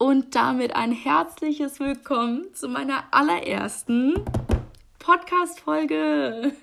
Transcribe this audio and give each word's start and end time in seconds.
Und 0.00 0.36
damit 0.36 0.76
ein 0.76 0.92
herzliches 0.92 1.80
Willkommen 1.80 2.54
zu 2.54 2.68
meiner 2.68 3.02
allerersten 3.10 4.14
Podcast-Folge. 5.00 6.52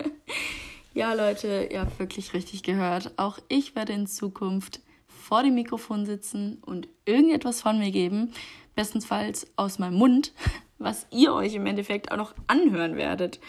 Ja, 0.93 1.11
Leute, 1.11 1.67
ihr 1.69 1.81
habt 1.81 1.99
wirklich 1.99 2.33
richtig 2.33 2.63
gehört. 2.63 3.11
Auch 3.17 3.37
ich 3.49 3.75
werde 3.75 3.91
in 3.91 4.07
Zukunft 4.07 4.79
vor 5.09 5.43
dem 5.43 5.55
Mikrofon 5.55 6.05
sitzen 6.05 6.63
und 6.65 6.87
irgendetwas 7.03 7.61
von 7.61 7.77
mir 7.77 7.91
geben. 7.91 8.31
Bestensfalls 8.75 9.45
aus 9.57 9.77
meinem 9.77 9.95
Mund, 9.95 10.31
was 10.77 11.05
ihr 11.11 11.33
euch 11.33 11.53
im 11.55 11.65
Endeffekt 11.65 12.13
auch 12.13 12.17
noch 12.17 12.33
anhören 12.47 12.95
werdet. 12.95 13.41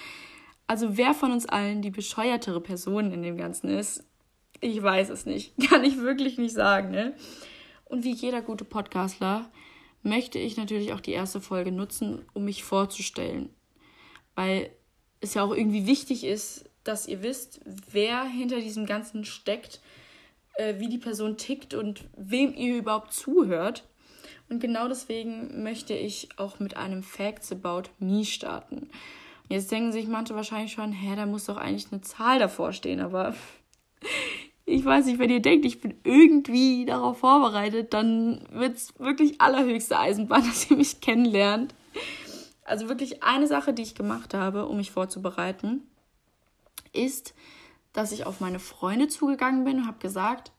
Also 0.66 0.96
wer 0.96 1.14
von 1.14 1.30
uns 1.30 1.46
allen 1.46 1.82
die 1.82 1.92
bescheuertere 1.92 2.60
Person 2.60 3.12
in 3.12 3.22
dem 3.22 3.36
Ganzen 3.36 3.68
ist, 3.68 4.02
ich 4.60 4.82
weiß 4.82 5.10
es 5.10 5.24
nicht. 5.24 5.56
Kann 5.70 5.84
ich 5.84 5.98
wirklich 5.98 6.38
nicht 6.38 6.54
sagen, 6.54 6.90
ne? 6.90 7.14
Und 7.84 8.02
wie 8.02 8.14
jeder 8.14 8.42
gute 8.42 8.64
Podcastler 8.64 9.48
möchte 10.02 10.38
ich 10.38 10.56
natürlich 10.56 10.92
auch 10.92 11.00
die 11.00 11.12
erste 11.12 11.40
Folge 11.40 11.72
nutzen, 11.72 12.24
um 12.32 12.44
mich 12.44 12.64
vorzustellen. 12.64 13.50
Weil 14.34 14.70
es 15.20 15.34
ja 15.34 15.42
auch 15.42 15.54
irgendwie 15.54 15.86
wichtig 15.86 16.24
ist, 16.24 16.64
dass 16.84 17.08
ihr 17.08 17.22
wisst, 17.22 17.60
wer 17.64 18.24
hinter 18.24 18.60
diesem 18.60 18.86
Ganzen 18.86 19.24
steckt, 19.24 19.80
äh, 20.54 20.78
wie 20.78 20.88
die 20.88 20.98
Person 20.98 21.36
tickt 21.36 21.74
und 21.74 22.04
wem 22.16 22.54
ihr 22.54 22.76
überhaupt 22.76 23.12
zuhört. 23.12 23.84
Und 24.48 24.60
genau 24.60 24.88
deswegen 24.88 25.62
möchte 25.62 25.94
ich 25.94 26.28
auch 26.36 26.60
mit 26.60 26.76
einem 26.76 27.02
Facts 27.02 27.50
About 27.50 27.90
Me 27.98 28.24
starten. 28.24 28.88
Jetzt 29.48 29.70
denken 29.70 29.92
sich 29.92 30.06
manche 30.06 30.34
wahrscheinlich 30.34 30.72
schon, 30.72 30.92
hä, 30.92 31.16
da 31.16 31.26
muss 31.26 31.46
doch 31.46 31.56
eigentlich 31.56 31.92
eine 31.92 32.00
Zahl 32.00 32.38
davor 32.38 32.72
stehen, 32.72 33.00
aber 33.00 33.34
ich 34.68 34.84
weiß 34.84 35.06
nicht, 35.06 35.20
wenn 35.20 35.30
ihr 35.30 35.40
denkt, 35.40 35.64
ich 35.64 35.80
bin 35.80 35.94
irgendwie 36.02 36.84
darauf 36.84 37.20
vorbereitet, 37.20 37.94
dann 37.94 38.46
wird 38.50 38.76
es 38.76 38.98
wirklich 38.98 39.40
allerhöchste 39.40 39.98
Eisenbahn, 39.98 40.44
dass 40.46 40.68
ihr 40.68 40.76
mich 40.76 41.00
kennenlernt. 41.00 41.74
Also 42.64 42.88
wirklich 42.88 43.22
eine 43.22 43.46
Sache, 43.46 43.72
die 43.72 43.82
ich 43.82 43.94
gemacht 43.94 44.34
habe, 44.34 44.66
um 44.66 44.76
mich 44.76 44.90
vorzubereiten, 44.90 45.88
ist, 46.92 47.32
dass 47.92 48.10
ich 48.10 48.26
auf 48.26 48.40
meine 48.40 48.58
Freunde 48.58 49.06
zugegangen 49.06 49.64
bin 49.64 49.78
und 49.78 49.86
habe 49.86 50.00
gesagt, 50.00 50.50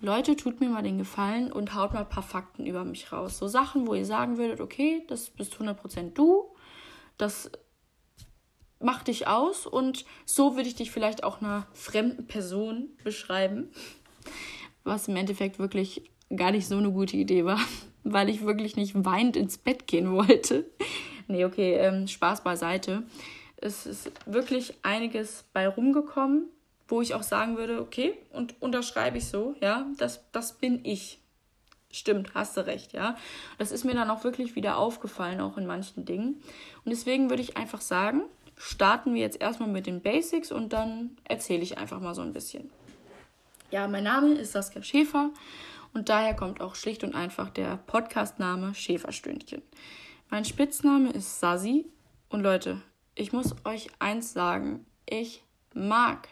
Leute, 0.00 0.36
tut 0.36 0.60
mir 0.60 0.68
mal 0.68 0.82
den 0.82 0.98
Gefallen 0.98 1.50
und 1.50 1.74
haut 1.74 1.94
mal 1.94 2.00
ein 2.00 2.08
paar 2.08 2.22
Fakten 2.22 2.66
über 2.66 2.84
mich 2.84 3.12
raus. 3.12 3.38
So 3.38 3.48
Sachen, 3.48 3.86
wo 3.86 3.94
ihr 3.94 4.04
sagen 4.04 4.36
würdet, 4.36 4.60
okay, 4.60 5.04
das 5.08 5.30
bist 5.30 5.54
100% 5.54 6.12
du, 6.12 6.44
das 7.16 7.50
mach 8.80 9.02
dich 9.02 9.26
aus 9.26 9.66
und 9.66 10.04
so 10.24 10.56
würde 10.56 10.68
ich 10.68 10.74
dich 10.74 10.90
vielleicht 10.90 11.24
auch 11.24 11.40
einer 11.40 11.66
fremden 11.72 12.26
Person 12.26 12.90
beschreiben, 13.04 13.70
was 14.84 15.08
im 15.08 15.16
Endeffekt 15.16 15.58
wirklich 15.58 16.10
gar 16.34 16.50
nicht 16.50 16.66
so 16.68 16.76
eine 16.76 16.92
gute 16.92 17.16
Idee 17.16 17.44
war, 17.44 17.60
weil 18.04 18.28
ich 18.28 18.44
wirklich 18.44 18.76
nicht 18.76 18.92
weinend 19.04 19.36
ins 19.36 19.58
Bett 19.58 19.86
gehen 19.86 20.12
wollte. 20.12 20.68
Nee, 21.30 21.44
okay, 21.44 21.74
ähm, 21.74 22.08
Spaß 22.08 22.42
beiseite. 22.42 23.02
Es 23.58 23.84
ist 23.84 24.10
wirklich 24.24 24.72
einiges 24.82 25.44
bei 25.52 25.68
rumgekommen, 25.68 26.48
wo 26.88 27.02
ich 27.02 27.12
auch 27.12 27.22
sagen 27.22 27.58
würde, 27.58 27.82
okay, 27.82 28.14
und 28.32 28.54
unterschreibe 28.62 29.18
ich 29.18 29.28
so, 29.28 29.54
ja, 29.60 29.86
das, 29.98 30.24
das 30.32 30.54
bin 30.54 30.86
ich. 30.86 31.20
Stimmt, 31.90 32.34
hast 32.34 32.56
du 32.56 32.66
recht, 32.66 32.94
ja. 32.94 33.14
Das 33.58 33.72
ist 33.72 33.84
mir 33.84 33.92
dann 33.92 34.10
auch 34.10 34.24
wirklich 34.24 34.56
wieder 34.56 34.78
aufgefallen, 34.78 35.42
auch 35.42 35.58
in 35.58 35.66
manchen 35.66 36.06
Dingen. 36.06 36.40
Und 36.84 36.90
deswegen 36.90 37.28
würde 37.28 37.42
ich 37.42 37.58
einfach 37.58 37.82
sagen, 37.82 38.22
starten 38.58 39.14
wir 39.14 39.20
jetzt 39.20 39.40
erstmal 39.40 39.68
mit 39.68 39.86
den 39.86 40.02
Basics 40.02 40.52
und 40.52 40.72
dann 40.72 41.16
erzähle 41.24 41.62
ich 41.62 41.78
einfach 41.78 42.00
mal 42.00 42.14
so 42.14 42.22
ein 42.22 42.32
bisschen. 42.32 42.70
Ja, 43.70 43.86
mein 43.88 44.04
Name 44.04 44.34
ist 44.34 44.52
Saskia 44.52 44.82
Schäfer 44.82 45.30
und 45.94 46.08
daher 46.08 46.34
kommt 46.34 46.60
auch 46.60 46.74
schlicht 46.74 47.04
und 47.04 47.14
einfach 47.14 47.50
der 47.50 47.76
Podcastname 47.76 48.74
Schäferstündchen. 48.74 49.62
Mein 50.30 50.44
Spitzname 50.44 51.10
ist 51.10 51.40
Sasi 51.40 51.86
und 52.28 52.42
Leute, 52.42 52.82
ich 53.14 53.32
muss 53.32 53.54
euch 53.64 53.88
eins 53.98 54.32
sagen, 54.32 54.86
ich 55.08 55.44
mag 55.74 56.28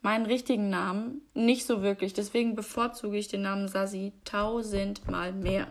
meinen 0.00 0.26
richtigen 0.26 0.70
Namen 0.70 1.22
nicht 1.34 1.66
so 1.66 1.82
wirklich, 1.82 2.14
deswegen 2.14 2.54
bevorzuge 2.54 3.16
ich 3.16 3.28
den 3.28 3.42
Namen 3.42 3.68
Sasi 3.68 4.12
tausendmal 4.24 5.32
mehr. 5.32 5.68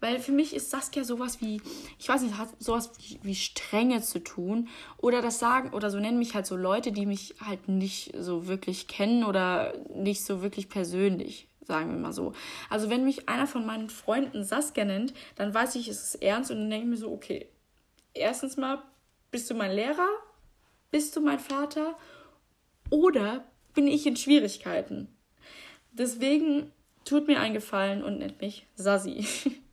Weil 0.00 0.20
für 0.20 0.32
mich 0.32 0.54
ist 0.54 0.70
Saskia 0.70 1.02
sowas 1.02 1.40
wie, 1.40 1.60
ich 1.98 2.08
weiß 2.08 2.22
nicht, 2.22 2.38
hat 2.38 2.50
sowas 2.58 2.92
wie, 2.98 3.18
wie 3.22 3.34
Strenge 3.34 4.00
zu 4.00 4.20
tun. 4.20 4.68
Oder 4.96 5.22
das 5.22 5.40
sagen, 5.40 5.72
oder 5.72 5.90
so 5.90 5.98
nennen 5.98 6.18
mich 6.18 6.34
halt 6.34 6.46
so 6.46 6.56
Leute, 6.56 6.92
die 6.92 7.06
mich 7.06 7.34
halt 7.44 7.68
nicht 7.68 8.12
so 8.16 8.46
wirklich 8.46 8.86
kennen 8.86 9.24
oder 9.24 9.74
nicht 9.92 10.24
so 10.24 10.40
wirklich 10.40 10.68
persönlich, 10.68 11.48
sagen 11.66 11.90
wir 11.90 11.98
mal 11.98 12.12
so. 12.12 12.32
Also 12.70 12.90
wenn 12.90 13.04
mich 13.04 13.28
einer 13.28 13.48
von 13.48 13.66
meinen 13.66 13.90
Freunden 13.90 14.44
Saskia 14.44 14.84
nennt, 14.84 15.14
dann 15.34 15.52
weiß 15.52 15.74
ich, 15.74 15.88
es 15.88 16.14
ist 16.14 16.22
ernst 16.22 16.50
und 16.50 16.58
dann 16.58 16.70
denke 16.70 16.84
ich 16.84 16.90
mir 16.90 16.96
so, 16.96 17.10
okay, 17.12 17.48
erstens 18.14 18.56
mal, 18.56 18.82
bist 19.32 19.50
du 19.50 19.54
mein 19.54 19.72
Lehrer? 19.72 20.08
Bist 20.90 21.16
du 21.16 21.20
mein 21.20 21.40
Vater? 21.40 21.98
Oder 22.90 23.44
bin 23.74 23.86
ich 23.86 24.06
in 24.06 24.16
Schwierigkeiten? 24.16 25.08
Deswegen 25.92 26.72
tut 27.04 27.26
mir 27.26 27.40
einen 27.40 27.54
Gefallen 27.54 28.04
und 28.04 28.18
nennt 28.18 28.40
mich 28.40 28.66
Sasi. 28.76 29.26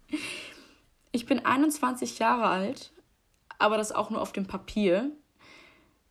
Ich 1.15 1.25
bin 1.25 1.45
21 1.45 2.19
Jahre 2.19 2.47
alt, 2.47 2.91
aber 3.57 3.77
das 3.77 3.93
auch 3.93 4.09
nur 4.09 4.21
auf 4.21 4.33
dem 4.33 4.47
Papier, 4.47 5.11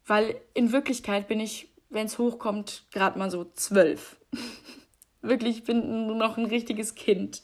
weil 0.07 0.41
in 0.55 0.73
Wirklichkeit 0.73 1.29
bin 1.29 1.41
ich, 1.41 1.69
wenn 1.91 2.07
es 2.07 2.17
hochkommt, 2.17 2.87
gerade 2.91 3.19
mal 3.19 3.31
so 3.31 3.45
zwölf. 3.53 4.17
Wirklich, 5.21 5.59
ich 5.59 5.65
bin 5.65 6.07
nur 6.07 6.17
noch 6.17 6.39
ein 6.39 6.47
richtiges 6.47 6.95
Kind. 6.95 7.43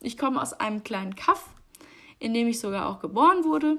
Ich 0.00 0.18
komme 0.18 0.42
aus 0.42 0.52
einem 0.52 0.82
kleinen 0.82 1.14
Kaff, 1.14 1.46
in 2.18 2.34
dem 2.34 2.48
ich 2.48 2.58
sogar 2.58 2.88
auch 2.88 2.98
geboren 2.98 3.44
wurde. 3.44 3.78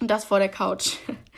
Und 0.00 0.10
das 0.10 0.24
vor 0.24 0.40
der 0.40 0.48
Couch. 0.48 0.96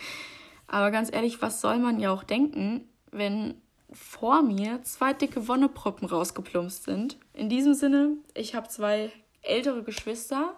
Aber 0.67 0.91
ganz 0.91 1.13
ehrlich, 1.13 1.43
was 1.43 1.61
soll 1.61 1.77
man 1.77 2.01
ja 2.01 2.11
auch 2.11 2.23
denken, 2.23 2.89
wenn 3.11 3.61
vor 3.93 4.41
mir 4.41 4.83
zwei 4.83 5.13
dicke 5.13 5.47
Wonneproppen 5.47 6.09
rausgeplumpst 6.09 6.85
sind? 6.85 7.19
In 7.35 7.51
diesem 7.51 7.75
Sinne, 7.75 8.17
ich 8.33 8.55
habe 8.55 8.69
zwei 8.69 9.13
ältere 9.43 9.83
Geschwister, 9.83 10.57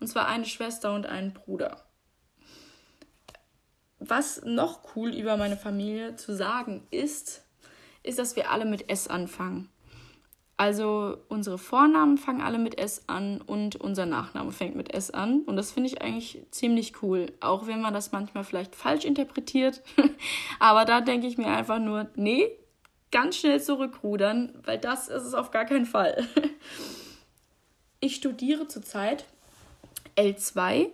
und 0.00 0.06
zwar 0.08 0.26
eine 0.26 0.44
Schwester 0.44 0.94
und 0.94 1.06
einen 1.06 1.32
Bruder. 1.32 1.84
Was 3.98 4.42
noch 4.44 4.96
cool 4.96 5.14
über 5.14 5.36
meine 5.36 5.56
Familie 5.56 6.16
zu 6.16 6.34
sagen 6.34 6.86
ist, 6.90 7.44
ist, 8.02 8.18
dass 8.18 8.34
wir 8.34 8.50
alle 8.50 8.64
mit 8.64 8.90
S 8.90 9.06
anfangen. 9.06 9.68
Also 10.56 11.18
unsere 11.28 11.58
Vornamen 11.58 12.18
fangen 12.18 12.40
alle 12.40 12.58
mit 12.58 12.78
S 12.78 13.08
an 13.08 13.40
und 13.40 13.76
unser 13.76 14.06
Nachname 14.06 14.52
fängt 14.52 14.76
mit 14.76 14.92
S 14.94 15.10
an. 15.10 15.40
Und 15.40 15.56
das 15.56 15.72
finde 15.72 15.88
ich 15.88 16.02
eigentlich 16.02 16.46
ziemlich 16.50 17.02
cool. 17.02 17.32
Auch 17.40 17.66
wenn 17.66 17.80
man 17.80 17.94
das 17.94 18.12
manchmal 18.12 18.44
vielleicht 18.44 18.76
falsch 18.76 19.04
interpretiert. 19.04 19.82
Aber 20.60 20.84
da 20.84 21.00
denke 21.00 21.26
ich 21.26 21.38
mir 21.38 21.48
einfach 21.48 21.78
nur, 21.78 22.10
nee, 22.14 22.48
ganz 23.10 23.36
schnell 23.36 23.60
zurückrudern, 23.60 24.52
weil 24.64 24.78
das 24.78 25.08
ist 25.08 25.24
es 25.24 25.34
auf 25.34 25.50
gar 25.50 25.64
keinen 25.64 25.86
Fall. 25.86 26.26
ich 28.02 28.16
studiere 28.16 28.68
zurzeit 28.68 29.24
L2 30.16 30.88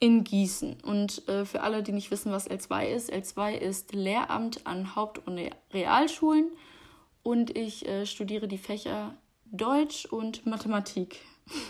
in 0.00 0.24
Gießen. 0.24 0.78
Und 0.82 1.28
äh, 1.28 1.44
für 1.44 1.60
alle, 1.60 1.82
die 1.82 1.92
nicht 1.92 2.10
wissen, 2.10 2.32
was 2.32 2.50
L2 2.50 2.86
ist, 2.86 3.12
L2 3.12 3.52
ist 3.52 3.92
Lehramt 3.92 4.66
an 4.66 4.96
Haupt- 4.96 5.24
und 5.26 5.38
Realschulen 5.72 6.50
und 7.22 7.56
ich 7.56 7.86
äh, 7.86 8.06
studiere 8.06 8.48
die 8.48 8.58
Fächer 8.58 9.14
Deutsch 9.44 10.06
und 10.06 10.44
Mathematik. 10.46 11.20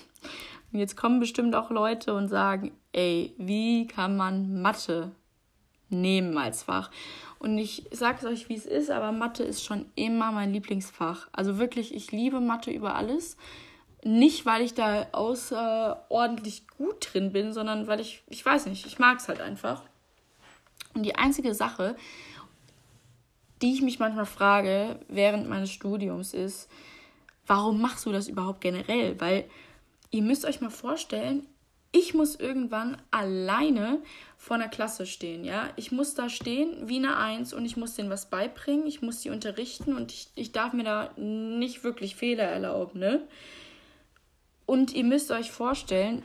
Und 0.73 0.79
jetzt 0.79 0.97
kommen 0.97 1.21
bestimmt 1.21 1.55
auch 1.55 1.71
Leute 1.71 2.15
und 2.15 2.29
sagen, 2.29 2.73
ey, 2.93 3.34
wie 3.37 3.87
kann 3.87 4.17
man 4.17 4.62
Mathe 4.62 5.12
nehmen 5.91 6.39
als 6.39 6.62
Fach? 6.62 6.91
Und 7.39 7.59
ich 7.59 7.84
sage 7.91 8.21
es 8.21 8.25
euch, 8.25 8.49
wie 8.49 8.55
es 8.55 8.65
ist, 8.65 8.91
aber 8.91 9.12
Mathe 9.12 9.43
ist 9.43 9.62
schon 9.62 9.84
immer 9.97 10.33
mein 10.33 10.50
Lieblingsfach. 10.50 11.29
Also 11.31 11.59
wirklich, 11.59 11.94
ich 11.94 12.11
liebe 12.11 12.41
Mathe 12.41 12.71
über 12.71 12.94
alles. 12.94 13.37
Nicht, 14.04 14.46
weil 14.46 14.62
ich 14.62 14.75
da 14.75 15.06
außerordentlich 15.12 16.66
gut 16.69 17.08
drin 17.12 17.32
bin, 17.32 17.52
sondern 17.52 17.87
weil 17.87 18.00
ich, 18.00 18.22
ich 18.28 18.44
weiß 18.44 18.66
nicht, 18.66 18.87
ich 18.87 18.99
mag 18.99 19.19
es 19.19 19.28
halt 19.28 19.40
einfach. 19.40 19.82
Und 20.94 21.04
die 21.04 21.14
einzige 21.14 21.54
Sache, 21.54 21.96
die 23.62 23.72
ich 23.72 23.82
mich 23.82 24.00
manchmal 24.00 24.26
frage 24.26 24.99
während 25.08 25.49
meines 25.49 25.70
Studiums 25.70 26.34
ist, 26.34 26.69
warum 27.46 27.81
machst 27.81 28.04
du 28.04 28.12
das 28.12 28.28
überhaupt 28.28 28.60
generell? 28.60 29.20
Weil 29.20 29.44
ihr 30.10 30.22
müsst 30.22 30.44
euch 30.44 30.60
mal 30.60 30.70
vorstellen, 30.70 31.46
ich 31.93 32.14
muss 32.14 32.37
irgendwann 32.37 32.96
alleine 33.10 34.00
vor 34.38 34.56
einer 34.56 34.69
Klasse 34.69 35.06
stehen, 35.06 35.44
ja. 35.44 35.69
Ich 35.76 35.93
muss 35.93 36.14
da 36.14 36.28
stehen 36.31 36.88
wie 36.88 36.96
eine 36.96 37.19
Eins 37.19 37.52
und 37.52 37.66
ich 37.66 37.76
muss 37.76 37.94
denen 37.94 38.10
was 38.10 38.31
beibringen, 38.31 38.87
ich 38.87 39.02
muss 39.02 39.22
sie 39.22 39.31
unterrichten 39.31 39.94
und 39.94 40.10
ich, 40.10 40.28
ich 40.34 40.52
darf 40.52 40.72
mir 40.72 40.84
da 40.84 41.10
nicht 41.16 41.84
wirklich 41.84 42.16
Fehler 42.16 42.44
erlauben, 42.44 42.98
ne? 42.98 43.22
Und 44.72 44.94
ihr 44.94 45.04
müsst 45.04 45.30
euch 45.30 45.52
vorstellen, 45.52 46.22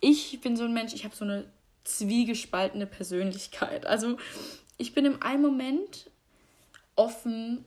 ich 0.00 0.40
bin 0.40 0.56
so 0.56 0.64
ein 0.64 0.72
Mensch, 0.72 0.94
ich 0.94 1.04
habe 1.04 1.14
so 1.14 1.26
eine 1.26 1.44
zwiegespaltene 1.84 2.86
Persönlichkeit. 2.86 3.84
Also 3.84 4.16
ich 4.78 4.94
bin 4.94 5.04
im 5.04 5.22
einen 5.22 5.42
Moment 5.42 6.10
offen, 6.94 7.66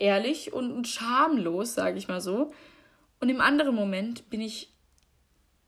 ehrlich 0.00 0.52
und, 0.52 0.88
schamlos, 0.88 1.74
sage 1.74 1.98
ich 1.98 2.08
mal 2.08 2.20
so. 2.20 2.52
Und 3.20 3.28
im 3.28 3.40
anderen 3.40 3.76
Moment 3.76 4.28
bin 4.28 4.40
ich 4.40 4.72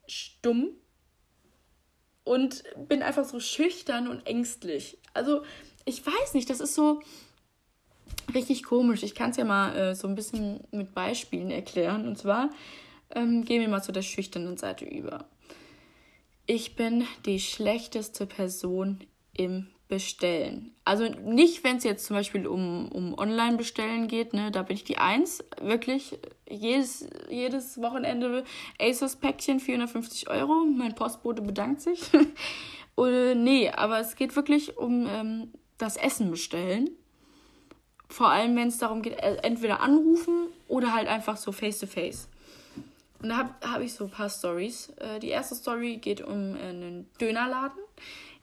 stumm 0.08 0.70
und 2.24 2.64
bin 2.88 3.04
einfach 3.04 3.24
so 3.24 3.38
schüchtern 3.38 4.08
und 4.08 4.26
ängstlich. 4.26 4.98
Also 5.14 5.42
ich 5.84 6.04
weiß 6.04 6.34
nicht, 6.34 6.50
das 6.50 6.58
ist 6.58 6.74
so 6.74 7.00
richtig 8.34 8.64
komisch. 8.64 9.04
Ich 9.04 9.14
kann 9.14 9.30
es 9.30 9.36
ja 9.36 9.44
mal 9.44 9.76
äh, 9.76 9.94
so 9.94 10.08
ein 10.08 10.16
bisschen 10.16 10.64
mit 10.72 10.92
Beispielen 10.92 11.52
erklären. 11.52 12.08
Und 12.08 12.18
zwar 12.18 12.50
ähm, 13.14 13.44
gehen 13.44 13.60
wir 13.60 13.68
mal 13.68 13.82
zu 13.82 13.92
der 13.92 14.02
schüchternen 14.02 14.56
Seite 14.56 14.84
über. 14.84 15.26
Ich 16.46 16.76
bin 16.76 17.04
die 17.24 17.40
schlechteste 17.40 18.26
Person 18.26 19.00
im 19.32 19.68
bestellen. 19.88 20.74
Also 20.84 21.04
nicht, 21.04 21.62
wenn 21.62 21.76
es 21.76 21.84
jetzt 21.84 22.06
zum 22.06 22.16
Beispiel 22.16 22.46
um, 22.46 22.88
um 22.88 23.16
Online-Bestellen 23.16 24.08
geht, 24.08 24.32
ne, 24.32 24.50
da 24.50 24.62
bin 24.62 24.76
ich 24.76 24.84
die 24.84 24.98
Eins. 24.98 25.44
Wirklich, 25.60 26.18
jedes, 26.48 27.08
jedes 27.30 27.80
Wochenende 27.80 28.44
ASOS-Päckchen, 28.80 29.60
450 29.60 30.28
Euro. 30.28 30.64
Mein 30.64 30.94
Postbote 30.94 31.42
bedankt 31.42 31.82
sich. 31.82 32.00
Oder, 32.96 33.34
nee, 33.34 33.70
aber 33.70 34.00
es 34.00 34.16
geht 34.16 34.34
wirklich 34.34 34.76
um 34.76 35.06
ähm, 35.08 35.52
das 35.78 35.96
Essen 35.96 36.30
bestellen. 36.30 36.90
Vor 38.08 38.28
allem, 38.28 38.56
wenn 38.56 38.68
es 38.68 38.78
darum 38.78 39.02
geht, 39.02 39.18
äh, 39.18 39.36
entweder 39.42 39.80
anrufen 39.80 40.48
oder 40.68 40.94
halt 40.94 41.06
einfach 41.06 41.36
so 41.36 41.52
face-to-face. 41.52 42.28
-face. 42.28 42.35
Und 43.22 43.30
da 43.30 43.36
habe 43.38 43.50
hab 43.62 43.80
ich 43.80 43.94
so 43.94 44.04
ein 44.04 44.10
paar 44.10 44.30
Stories. 44.30 44.90
Äh, 44.96 45.18
die 45.20 45.28
erste 45.28 45.54
Story 45.54 45.96
geht 45.96 46.20
um 46.20 46.56
äh, 46.56 46.68
einen 46.68 47.10
Dönerladen 47.20 47.80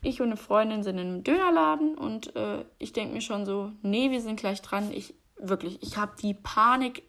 ich 0.04 0.22
und 0.22 0.28
eine 0.28 0.38
Freundin 0.38 0.84
sind 0.84 0.98
in 0.98 1.08
einem 1.08 1.24
Dönerladen 1.24 1.96
und 1.96 2.36
äh, 2.36 2.66
ich 2.78 2.94
denke 2.94 3.14
mir 3.14 3.22
schon 3.22 3.46
so, 3.46 3.72
nee, 3.82 4.12
wir 4.12 4.22
sind 4.22 4.40
gleich 4.40 4.62
dran. 4.62 4.92
Ich 4.92 5.16
wirklich, 5.38 5.82
ich 5.82 5.98
habe 5.98 6.14
die 6.22 6.34
Panik 6.34 7.04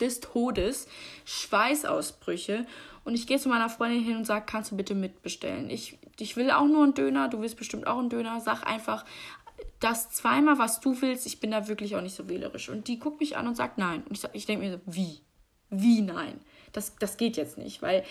des 0.00 0.20
Todes, 0.20 0.86
Schweißausbrüche 1.24 2.66
und 3.04 3.14
ich 3.14 3.26
gehe 3.26 3.38
zu 3.38 3.48
meiner 3.48 3.68
Freundin 3.68 4.02
hin 4.02 4.16
und 4.16 4.26
sage, 4.26 4.44
kannst 4.46 4.70
du 4.70 4.76
bitte 4.76 4.94
mitbestellen? 4.94 5.70
Ich, 5.70 5.98
ich 6.18 6.36
will 6.36 6.50
auch 6.50 6.66
nur 6.66 6.84
einen 6.84 6.94
Döner, 6.94 7.28
du 7.28 7.40
willst 7.40 7.56
bestimmt 7.56 7.86
auch 7.86 7.98
einen 7.98 8.10
Döner. 8.10 8.40
Sag 8.40 8.66
einfach 8.66 9.04
das 9.78 10.10
zweimal, 10.10 10.58
was 10.58 10.80
du 10.80 11.00
willst. 11.00 11.26
Ich 11.26 11.40
bin 11.40 11.50
da 11.50 11.68
wirklich 11.68 11.96
auch 11.96 12.02
nicht 12.02 12.14
so 12.14 12.28
wählerisch. 12.28 12.68
Und 12.68 12.88
die 12.88 12.98
guckt 12.98 13.20
mich 13.20 13.36
an 13.36 13.46
und 13.46 13.56
sagt 13.56 13.78
nein. 13.78 14.02
Und 14.08 14.16
ich, 14.16 14.24
ich 14.32 14.46
denke 14.46 14.64
mir 14.64 14.72
so, 14.72 14.80
wie? 14.86 15.20
Wie 15.70 16.02
nein? 16.02 16.40
Das, 16.72 16.96
das 16.96 17.16
geht 17.16 17.36
jetzt 17.36 17.58
nicht, 17.58 17.82
weil 17.82 18.04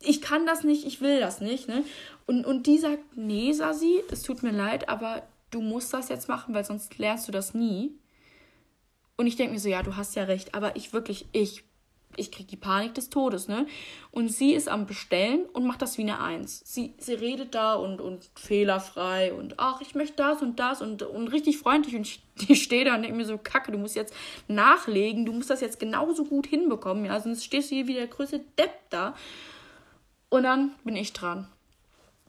ich 0.00 0.20
kann 0.20 0.46
das 0.46 0.64
nicht, 0.64 0.86
ich 0.86 1.00
will 1.00 1.20
das 1.20 1.40
nicht. 1.40 1.68
Ne? 1.68 1.84
Und, 2.26 2.44
und 2.44 2.66
die 2.66 2.78
sagt, 2.78 3.16
nee, 3.16 3.52
Sasi, 3.52 4.02
es 4.10 4.22
tut 4.22 4.42
mir 4.42 4.50
leid, 4.50 4.88
aber 4.88 5.22
du 5.50 5.60
musst 5.60 5.92
das 5.92 6.08
jetzt 6.08 6.28
machen, 6.28 6.54
weil 6.54 6.64
sonst 6.64 6.98
lernst 6.98 7.28
du 7.28 7.32
das 7.32 7.54
nie. 7.54 7.92
Und 9.16 9.26
ich 9.26 9.36
denke 9.36 9.52
mir 9.52 9.60
so, 9.60 9.68
ja, 9.68 9.82
du 9.82 9.96
hast 9.96 10.16
ja 10.16 10.24
recht, 10.24 10.54
aber 10.54 10.76
ich 10.76 10.92
wirklich, 10.92 11.26
ich, 11.32 11.64
ich 12.16 12.30
krieg 12.30 12.48
die 12.48 12.56
Panik 12.56 12.94
des 12.94 13.10
Todes, 13.10 13.48
ne? 13.48 13.66
Und 14.10 14.28
sie 14.28 14.52
ist 14.52 14.68
am 14.68 14.86
Bestellen 14.86 15.46
und 15.52 15.66
macht 15.66 15.82
das 15.82 15.98
wie 15.98 16.02
eine 16.02 16.20
Eins. 16.20 16.62
Sie, 16.64 16.94
sie 16.98 17.14
redet 17.14 17.54
da 17.54 17.74
und, 17.74 18.00
und 18.00 18.30
fehlerfrei 18.34 19.32
und 19.32 19.58
ach, 19.58 19.80
ich 19.80 19.94
möchte 19.94 20.16
das 20.16 20.42
und 20.42 20.58
das 20.58 20.82
und, 20.82 21.02
und 21.02 21.28
richtig 21.28 21.58
freundlich. 21.58 21.96
Und 21.96 22.02
ich, 22.02 22.22
ich 22.48 22.62
stehe 22.62 22.84
da 22.84 22.94
und 22.94 23.02
denke 23.02 23.16
mir 23.16 23.24
so, 23.24 23.38
Kacke, 23.38 23.72
du 23.72 23.78
musst 23.78 23.96
jetzt 23.96 24.14
nachlegen, 24.48 25.26
du 25.26 25.32
musst 25.32 25.50
das 25.50 25.60
jetzt 25.60 25.80
genauso 25.80 26.24
gut 26.24 26.46
hinbekommen, 26.46 27.04
ja, 27.04 27.18
sonst 27.20 27.44
stehst 27.44 27.70
du 27.70 27.76
hier 27.76 27.86
wie 27.86 27.94
der 27.94 28.06
größte 28.06 28.40
Depp 28.58 28.72
da. 28.90 29.14
Und 30.28 30.44
dann 30.44 30.72
bin 30.84 30.96
ich 30.96 31.12
dran. 31.12 31.46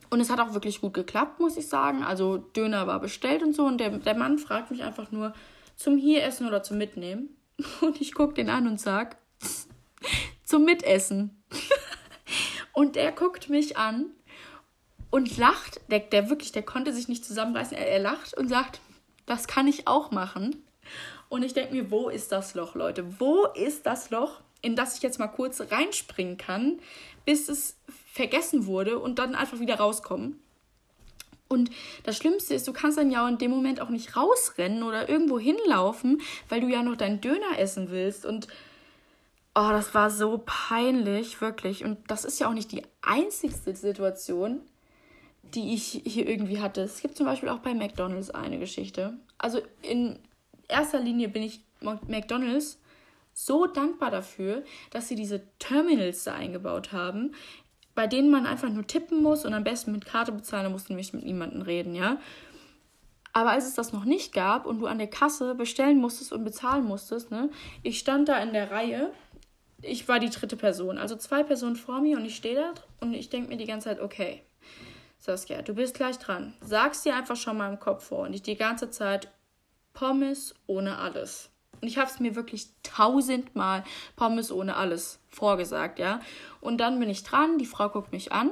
Und 0.09 0.19
es 0.19 0.29
hat 0.29 0.39
auch 0.39 0.53
wirklich 0.53 0.79
gut 0.81 0.93
geklappt, 0.93 1.39
muss 1.39 1.57
ich 1.57 1.67
sagen. 1.67 2.03
Also 2.03 2.37
Döner 2.37 2.85
war 2.85 2.99
bestellt 2.99 3.41
und 3.41 3.55
so. 3.55 3.65
Und 3.65 3.79
der, 3.79 3.89
der 3.89 4.13
Mann 4.13 4.37
fragt 4.37 4.69
mich 4.69 4.83
einfach 4.83 5.11
nur, 5.11 5.33
zum 5.75 5.97
hier 5.97 6.23
essen 6.23 6.47
oder 6.47 6.61
zum 6.63 6.77
Mitnehmen? 6.77 7.29
Und 7.81 8.01
ich 8.01 8.13
gucke 8.13 8.33
den 8.33 8.49
an 8.49 8.67
und 8.67 8.79
sag, 8.79 9.17
zum 10.43 10.65
Mitessen. 10.65 11.43
und 12.73 12.95
der 12.95 13.11
guckt 13.11 13.49
mich 13.49 13.77
an 13.77 14.11
und 15.09 15.37
lacht. 15.37 15.81
Der, 15.89 15.99
der 15.99 16.29
wirklich, 16.29 16.51
der 16.51 16.63
konnte 16.63 16.93
sich 16.93 17.07
nicht 17.07 17.25
zusammenreißen. 17.25 17.77
Er, 17.77 17.87
er 17.87 17.99
lacht 17.99 18.35
und 18.35 18.47
sagt, 18.47 18.79
das 19.25 19.47
kann 19.47 19.67
ich 19.67 19.87
auch 19.87 20.11
machen. 20.11 20.63
Und 21.29 21.43
ich 21.43 21.53
denke 21.53 21.73
mir, 21.73 21.91
wo 21.91 22.09
ist 22.09 22.31
das 22.31 22.53
Loch, 22.53 22.75
Leute? 22.75 23.19
Wo 23.19 23.45
ist 23.55 23.85
das 23.85 24.09
Loch, 24.09 24.41
in 24.61 24.75
das 24.75 24.97
ich 24.97 25.03
jetzt 25.03 25.19
mal 25.19 25.27
kurz 25.27 25.61
reinspringen 25.71 26.37
kann, 26.37 26.79
bis 27.25 27.49
es 27.49 27.77
vergessen 28.11 28.65
wurde 28.65 28.99
und 28.99 29.19
dann 29.19 29.35
einfach 29.35 29.59
wieder 29.59 29.75
rauskommen. 29.75 30.39
Und 31.47 31.69
das 32.03 32.17
Schlimmste 32.17 32.55
ist, 32.55 32.67
du 32.67 32.73
kannst 32.73 32.97
dann 32.97 33.11
ja 33.11 33.27
in 33.27 33.37
dem 33.37 33.51
Moment 33.51 33.79
auch 33.81 33.89
nicht 33.89 34.15
rausrennen 34.15 34.83
oder 34.83 35.09
irgendwo 35.09 35.37
hinlaufen, 35.37 36.21
weil 36.49 36.61
du 36.61 36.67
ja 36.67 36.81
noch 36.81 36.95
deinen 36.95 37.21
Döner 37.21 37.59
essen 37.59 37.91
willst. 37.91 38.25
Und 38.25 38.47
oh, 39.55 39.69
das 39.69 39.93
war 39.93 40.09
so 40.09 40.41
peinlich, 40.45 41.39
wirklich. 41.41 41.83
Und 41.83 41.99
das 42.09 42.25
ist 42.25 42.39
ja 42.39 42.47
auch 42.47 42.53
nicht 42.53 42.71
die 42.71 42.83
einzigste 43.01 43.75
Situation, 43.75 44.61
die 45.43 45.73
ich 45.73 46.01
hier 46.05 46.27
irgendwie 46.27 46.59
hatte. 46.59 46.81
Es 46.81 47.01
gibt 47.01 47.17
zum 47.17 47.25
Beispiel 47.25 47.49
auch 47.49 47.59
bei 47.59 47.73
McDonald's 47.73 48.31
eine 48.31 48.57
Geschichte. 48.57 49.17
Also 49.37 49.61
in 49.81 50.19
erster 50.67 50.99
Linie 50.99 51.29
bin 51.29 51.43
ich 51.43 51.61
McDonald's 51.81 52.79
so 53.33 53.65
dankbar 53.65 54.11
dafür, 54.11 54.63
dass 54.91 55.07
sie 55.07 55.15
diese 55.15 55.43
Terminals 55.59 56.23
da 56.23 56.33
eingebaut 56.33 56.91
haben, 56.91 57.33
bei 57.95 58.07
denen 58.07 58.31
man 58.31 58.45
einfach 58.45 58.69
nur 58.69 58.87
tippen 58.87 59.21
muss 59.21 59.45
und 59.45 59.53
am 59.53 59.63
besten 59.63 59.91
mit 59.91 60.05
Karte 60.05 60.31
bezahlen, 60.31 60.63
da 60.63 60.69
musst 60.69 60.89
du 60.89 60.93
nämlich 60.93 61.13
mit 61.13 61.25
niemandem 61.25 61.61
reden, 61.61 61.95
ja. 61.95 62.17
Aber 63.33 63.51
als 63.51 63.67
es 63.67 63.73
das 63.73 63.93
noch 63.93 64.05
nicht 64.05 64.33
gab 64.33 64.67
und 64.67 64.79
du 64.79 64.85
an 64.85 64.99
der 64.99 65.09
Kasse 65.09 65.55
bestellen 65.55 65.99
musstest 65.99 66.31
und 66.31 66.43
bezahlen 66.43 66.85
musstest, 66.85 67.31
ne, 67.31 67.49
ich 67.81 67.97
stand 67.97 68.29
da 68.29 68.37
in 68.37 68.53
der 68.53 68.69
Reihe, 68.69 69.11
ich 69.83 70.07
war 70.07 70.19
die 70.19 70.29
dritte 70.29 70.55
Person, 70.55 70.97
also 70.97 71.15
zwei 71.15 71.43
Personen 71.43 71.75
vor 71.75 72.01
mir 72.01 72.17
und 72.17 72.25
ich 72.25 72.35
stehe 72.35 72.55
da 72.55 72.73
und 73.01 73.13
ich 73.13 73.29
denke 73.29 73.49
mir 73.49 73.57
die 73.57 73.65
ganze 73.65 73.89
Zeit, 73.89 73.99
okay, 73.99 74.43
Saskia, 75.19 75.61
du 75.61 75.73
bist 75.73 75.95
gleich 75.95 76.17
dran. 76.17 76.53
Sag's 76.61 77.03
dir 77.03 77.15
einfach 77.15 77.35
schon 77.35 77.57
mal 77.57 77.71
im 77.71 77.79
Kopf 77.79 78.07
vor 78.07 78.19
und 78.19 78.33
ich 78.33 78.41
die 78.41 78.55
ganze 78.55 78.89
Zeit 78.89 79.29
Pommes 79.93 80.55
ohne 80.67 80.97
alles. 80.97 81.49
Und 81.81 81.87
ich 81.87 81.97
habe 81.97 82.09
es 82.09 82.19
mir 82.19 82.35
wirklich 82.35 82.69
tausendmal 82.81 83.83
Pommes 84.15 84.51
ohne 84.51 84.75
alles 84.75 85.19
vorgesagt, 85.29 85.99
ja. 85.99 86.19
Und 86.61 86.77
dann 86.77 86.99
bin 86.99 87.09
ich 87.09 87.23
dran, 87.23 87.57
die 87.57 87.65
Frau 87.65 87.89
guckt 87.89 88.11
mich 88.11 88.31
an. 88.31 88.51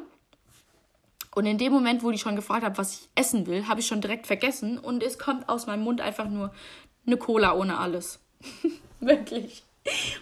Und 1.33 1.45
in 1.45 1.57
dem 1.57 1.71
Moment, 1.71 2.03
wo 2.03 2.11
die 2.11 2.17
schon 2.17 2.35
gefragt 2.35 2.63
hat, 2.63 2.77
was 2.77 2.93
ich 2.93 3.09
essen 3.15 3.47
will, 3.47 3.67
habe 3.67 3.79
ich 3.79 3.87
schon 3.87 4.01
direkt 4.01 4.27
vergessen. 4.27 4.77
Und 4.77 5.01
es 5.01 5.17
kommt 5.17 5.47
aus 5.47 5.65
meinem 5.65 5.83
Mund 5.83 6.01
einfach 6.01 6.27
nur 6.27 6.53
eine 7.05 7.15
Cola 7.15 7.53
ohne 7.53 7.77
alles. 7.77 8.19
wirklich. 8.99 9.63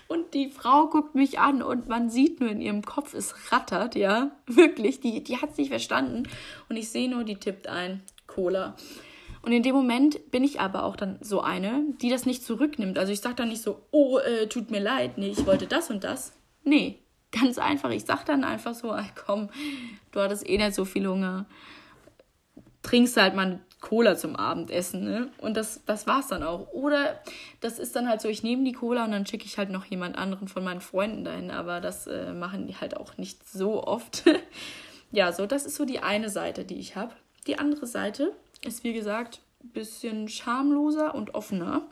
Und 0.08 0.34
die 0.34 0.50
Frau 0.50 0.88
guckt 0.88 1.16
mich 1.16 1.40
an 1.40 1.62
und 1.62 1.88
man 1.88 2.10
sieht 2.10 2.40
nur 2.40 2.50
in 2.50 2.62
ihrem 2.62 2.82
Kopf, 2.82 3.14
es 3.14 3.52
rattert, 3.52 3.96
ja. 3.96 4.32
Wirklich, 4.48 5.00
die, 5.02 5.24
die 5.24 5.38
hat 5.38 5.52
es 5.52 5.58
nicht 5.58 5.70
verstanden. 5.70 6.24
Und 6.70 6.78
ich 6.78 6.90
sehe 6.90 7.10
nur, 7.10 7.24
die 7.24 7.36
tippt 7.36 7.68
ein 7.68 8.02
Cola. 8.28 8.76
Und 9.42 9.52
in 9.52 9.64
dem 9.64 9.76
Moment 9.76 10.32
bin 10.32 10.44
ich 10.44 10.60
aber 10.60 10.84
auch 10.84 10.96
dann 10.96 11.18
so 11.22 11.42
eine, 11.42 11.86
die 12.02 12.10
das 12.10 12.26
nicht 12.26 12.44
zurücknimmt. 12.44 12.98
Also 12.98 13.12
ich 13.12 13.22
sage 13.22 13.36
dann 13.36 13.50
nicht 13.50 13.62
so, 13.62 13.82
oh, 13.92 14.18
äh, 14.18 14.48
tut 14.48 14.70
mir 14.72 14.82
leid, 14.82 15.18
nee, 15.18 15.30
ich 15.30 15.46
wollte 15.46 15.68
das 15.68 15.90
und 15.90 16.04
das. 16.04 16.34
Nee, 16.64 17.00
ganz 17.32 17.58
einfach. 17.58 17.90
Ich 17.92 18.06
sage 18.06 18.24
dann 18.26 18.44
einfach 18.44 18.74
so, 18.74 18.92
ach 18.92 19.10
komm, 19.16 19.50
du 20.12 20.20
hattest 20.20 20.48
eh 20.48 20.58
nicht 20.58 20.76
so 20.76 20.86
viel 20.86 21.08
Hunger. 21.08 21.46
Trinkst 22.82 23.18
halt 23.18 23.36
mal 23.36 23.60
Cola 23.82 24.18
zum 24.18 24.36
Abendessen, 24.36 25.04
ne? 25.04 25.30
Und 25.38 25.56
das, 25.56 25.82
das 25.86 26.06
war's 26.06 26.28
dann 26.28 26.44
auch. 26.44 26.72
Oder 26.74 27.22
das 27.62 27.80
ist 27.80 27.96
dann 27.96 28.10
halt 28.10 28.20
so, 28.20 28.28
ich 28.28 28.44
nehme 28.44 28.64
die 28.66 28.74
Cola 28.74 29.06
und 29.06 29.12
dann 29.12 29.26
schicke 29.26 29.46
ich 29.46 29.58
halt 29.58 29.70
noch 29.70 29.86
jemand 29.86 30.18
anderen 30.18 30.48
von 30.50 30.64
meinen 30.64 30.82
Freunden 30.82 31.24
dahin. 31.24 31.50
Aber 31.50 31.80
das 31.80 32.06
äh, 32.08 32.34
machen 32.34 32.68
die 32.68 32.76
halt 32.76 32.98
auch 32.98 33.18
nicht 33.18 33.48
so 33.48 33.84
oft. 33.84 34.26
ja, 35.12 35.32
so, 35.32 35.46
das 35.46 35.66
ist 35.66 35.76
so 35.76 35.86
die 35.86 36.00
eine 36.00 36.30
Seite, 36.30 36.66
die 36.66 36.80
ich 36.80 36.96
habe. 36.98 37.14
Die 37.48 37.58
andere 37.58 37.88
Seite 37.88 38.34
ist 38.66 38.84
wie 38.84 38.94
gesagt 38.94 39.40
ein 39.64 39.70
bisschen 39.70 40.28
schamloser 40.28 41.16
und 41.16 41.34
offener. 41.34 41.84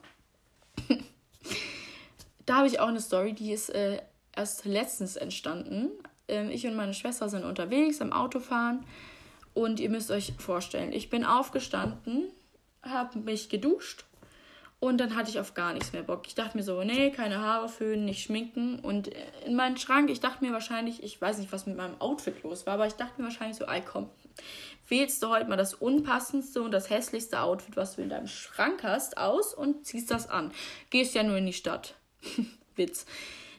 da 2.45 2.57
habe 2.57 2.67
ich 2.67 2.81
auch 2.81 2.89
eine 2.89 3.01
Story, 3.01 3.31
die 3.33 3.53
ist 3.53 3.69
äh, 3.69 4.01
erst 4.35 4.65
letztens 4.65 5.15
entstanden. 5.15 5.89
Ähm, 6.27 6.49
ich 6.49 6.67
und 6.67 6.75
meine 6.75 6.93
Schwester 6.93 7.29
sind 7.29 7.45
unterwegs 7.45 8.01
am 8.01 8.11
Autofahren 8.11 8.83
und 9.57 9.79
ihr 9.79 9.89
müsst 9.89 10.11
euch 10.11 10.33
vorstellen, 10.37 10.93
ich 10.93 11.09
bin 11.09 11.25
aufgestanden, 11.25 12.25
habe 12.83 13.17
mich 13.17 13.49
geduscht 13.49 14.05
und 14.79 14.99
dann 14.99 15.15
hatte 15.15 15.31
ich 15.31 15.39
auf 15.39 15.55
gar 15.55 15.73
nichts 15.73 15.93
mehr 15.93 16.03
Bock. 16.03 16.27
Ich 16.27 16.35
dachte 16.35 16.55
mir 16.55 16.61
so, 16.61 16.83
nee, 16.83 17.09
keine 17.09 17.39
Haare 17.39 17.67
föhnen, 17.67 18.05
nicht 18.05 18.21
schminken. 18.21 18.77
Und 18.79 19.09
in 19.47 19.55
meinen 19.55 19.77
Schrank, 19.77 20.11
ich 20.11 20.19
dachte 20.19 20.45
mir 20.45 20.53
wahrscheinlich, 20.53 21.01
ich 21.01 21.19
weiß 21.19 21.39
nicht, 21.39 21.51
was 21.51 21.65
mit 21.65 21.75
meinem 21.75 21.99
Outfit 21.99 22.43
los 22.43 22.67
war, 22.67 22.75
aber 22.75 22.85
ich 22.85 22.93
dachte 22.93 23.19
mir 23.19 23.29
wahrscheinlich 23.29 23.57
so, 23.57 23.65
ey 23.65 23.81
komm, 23.81 24.11
wählst 24.87 25.23
du 25.23 25.29
heute 25.29 25.49
mal 25.49 25.55
das 25.55 25.73
unpassendste 25.73 26.61
und 26.61 26.69
das 26.69 26.91
hässlichste 26.91 27.41
Outfit, 27.41 27.75
was 27.75 27.95
du 27.95 28.03
in 28.03 28.09
deinem 28.09 28.27
Schrank 28.27 28.83
hast, 28.83 29.17
aus 29.17 29.55
und 29.55 29.87
ziehst 29.87 30.11
das 30.11 30.29
an. 30.29 30.51
Gehst 30.91 31.15
ja 31.15 31.23
nur 31.23 31.37
in 31.37 31.47
die 31.47 31.53
Stadt. 31.53 31.95
Witz. 32.75 33.07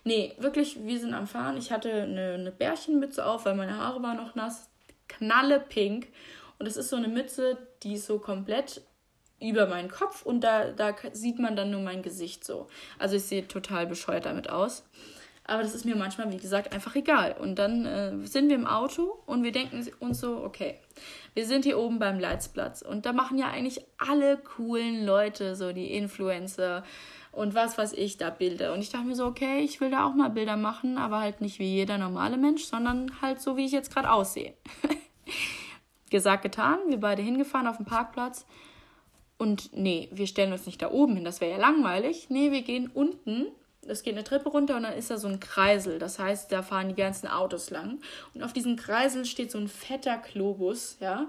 Nee, 0.04 0.32
wirklich, 0.38 0.78
wir 0.86 1.00
sind 1.00 1.12
am 1.12 1.26
Fahren. 1.26 1.56
Ich 1.56 1.72
hatte 1.72 1.90
eine, 1.90 2.34
eine 2.34 2.52
Bärchenmütze 2.52 3.26
auf, 3.26 3.44
weil 3.44 3.56
meine 3.56 3.76
Haare 3.76 4.00
waren 4.00 4.16
noch 4.16 4.36
nass. 4.36 4.68
Knalle 5.08 5.60
pink. 5.60 6.08
Und 6.58 6.66
es 6.66 6.76
ist 6.76 6.90
so 6.90 6.96
eine 6.96 7.08
Mütze, 7.08 7.56
die 7.82 7.94
ist 7.94 8.06
so 8.06 8.18
komplett 8.18 8.82
über 9.40 9.66
meinen 9.66 9.90
Kopf 9.90 10.26
und 10.26 10.42
da, 10.42 10.72
da 10.72 10.94
sieht 11.12 11.38
man 11.38 11.54
dann 11.54 11.70
nur 11.70 11.80
mein 11.80 12.02
Gesicht 12.02 12.44
so. 12.44 12.66
Also 12.98 13.16
ich 13.16 13.22
sehe 13.22 13.46
total 13.46 13.86
bescheuert 13.86 14.26
damit 14.26 14.50
aus. 14.50 14.84
Aber 15.44 15.62
das 15.62 15.74
ist 15.74 15.86
mir 15.86 15.96
manchmal, 15.96 16.30
wie 16.30 16.36
gesagt, 16.36 16.74
einfach 16.74 16.94
egal. 16.94 17.34
Und 17.40 17.58
dann 17.58 17.86
äh, 17.86 18.26
sind 18.26 18.50
wir 18.50 18.56
im 18.56 18.66
Auto 18.66 19.18
und 19.24 19.44
wir 19.44 19.52
denken 19.52 19.88
uns 19.98 20.20
so, 20.20 20.44
okay, 20.44 20.78
wir 21.32 21.46
sind 21.46 21.64
hier 21.64 21.78
oben 21.78 21.98
beim 21.98 22.20
Leitsplatz 22.20 22.82
und 22.82 23.06
da 23.06 23.14
machen 23.14 23.38
ja 23.38 23.48
eigentlich 23.48 23.80
alle 23.96 24.36
coolen 24.36 25.06
Leute, 25.06 25.56
so 25.56 25.72
die 25.72 25.94
Influencer 25.94 26.84
und 27.38 27.54
was 27.54 27.78
weiß 27.78 27.92
ich, 27.92 28.16
da 28.16 28.30
Bilder. 28.30 28.72
Und 28.72 28.80
ich 28.80 28.90
dachte 28.90 29.06
mir 29.06 29.14
so, 29.14 29.24
okay, 29.24 29.60
ich 29.60 29.80
will 29.80 29.90
da 29.90 30.04
auch 30.04 30.14
mal 30.14 30.28
Bilder 30.28 30.56
machen, 30.56 30.98
aber 30.98 31.20
halt 31.20 31.40
nicht 31.40 31.60
wie 31.60 31.72
jeder 31.72 31.96
normale 31.96 32.36
Mensch, 32.36 32.64
sondern 32.64 33.22
halt 33.22 33.40
so, 33.40 33.56
wie 33.56 33.64
ich 33.64 33.70
jetzt 33.70 33.94
gerade 33.94 34.10
aussehe. 34.10 34.54
Gesagt, 36.10 36.42
getan, 36.42 36.80
wir 36.88 36.98
beide 36.98 37.22
hingefahren 37.22 37.68
auf 37.68 37.76
dem 37.76 37.86
Parkplatz. 37.86 38.44
Und 39.36 39.70
nee, 39.72 40.08
wir 40.10 40.26
stellen 40.26 40.52
uns 40.52 40.66
nicht 40.66 40.82
da 40.82 40.90
oben 40.90 41.14
hin, 41.14 41.24
das 41.24 41.40
wäre 41.40 41.52
ja 41.52 41.58
langweilig. 41.58 42.26
Nee, 42.28 42.50
wir 42.50 42.62
gehen 42.62 42.90
unten 42.92 43.46
es 43.86 44.02
geht 44.02 44.14
eine 44.14 44.24
Treppe 44.24 44.50
runter 44.50 44.76
und 44.76 44.82
dann 44.82 44.92
ist 44.92 45.10
da 45.10 45.16
so 45.16 45.28
ein 45.28 45.40
Kreisel. 45.40 45.98
Das 45.98 46.18
heißt, 46.18 46.52
da 46.52 46.62
fahren 46.62 46.90
die 46.90 46.94
ganzen 46.94 47.26
Autos 47.26 47.70
lang. 47.70 48.00
Und 48.34 48.42
auf 48.42 48.52
diesem 48.52 48.76
Kreisel 48.76 49.24
steht 49.24 49.50
so 49.50 49.56
ein 49.56 49.66
fetter 49.66 50.18
Globus, 50.18 50.98
ja 51.00 51.28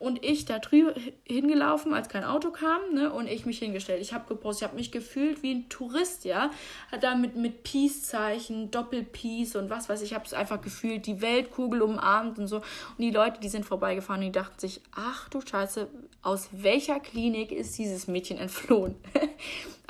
und 0.00 0.24
ich 0.24 0.46
da 0.46 0.58
drüben 0.58 0.94
hingelaufen, 1.24 1.92
als 1.92 2.08
kein 2.08 2.24
Auto 2.24 2.50
kam, 2.50 2.80
ne, 2.94 3.12
und 3.12 3.28
ich 3.28 3.44
mich 3.44 3.58
hingestellt. 3.58 4.00
Ich 4.00 4.14
habe 4.14 4.26
gepostet, 4.26 4.62
ich 4.62 4.68
habe 4.68 4.76
mich 4.76 4.90
gefühlt 4.90 5.42
wie 5.42 5.52
ein 5.52 5.68
Tourist, 5.68 6.24
ja, 6.24 6.50
hat 6.90 7.02
da 7.02 7.14
mit, 7.14 7.36
mit 7.36 7.64
Peace-Zeichen, 7.64 8.70
Doppel-Peace 8.70 9.56
und 9.56 9.68
was 9.68 9.90
weiß 9.90 10.00
ich, 10.00 10.14
habe 10.14 10.24
es 10.24 10.32
einfach 10.32 10.62
gefühlt, 10.62 11.04
die 11.04 11.20
Weltkugel 11.20 11.82
umarmt 11.82 12.38
und 12.38 12.46
so. 12.46 12.56
Und 12.56 12.64
die 12.98 13.10
Leute, 13.10 13.40
die 13.40 13.50
sind 13.50 13.66
vorbeigefahren, 13.66 14.22
die 14.22 14.32
dachten 14.32 14.58
sich, 14.58 14.80
ach 14.96 15.28
du 15.28 15.42
Scheiße, 15.42 15.86
aus 16.22 16.48
welcher 16.52 17.00
Klinik 17.00 17.50
ist 17.52 17.78
dieses 17.78 18.06
Mädchen 18.06 18.38
entflohen? 18.38 18.96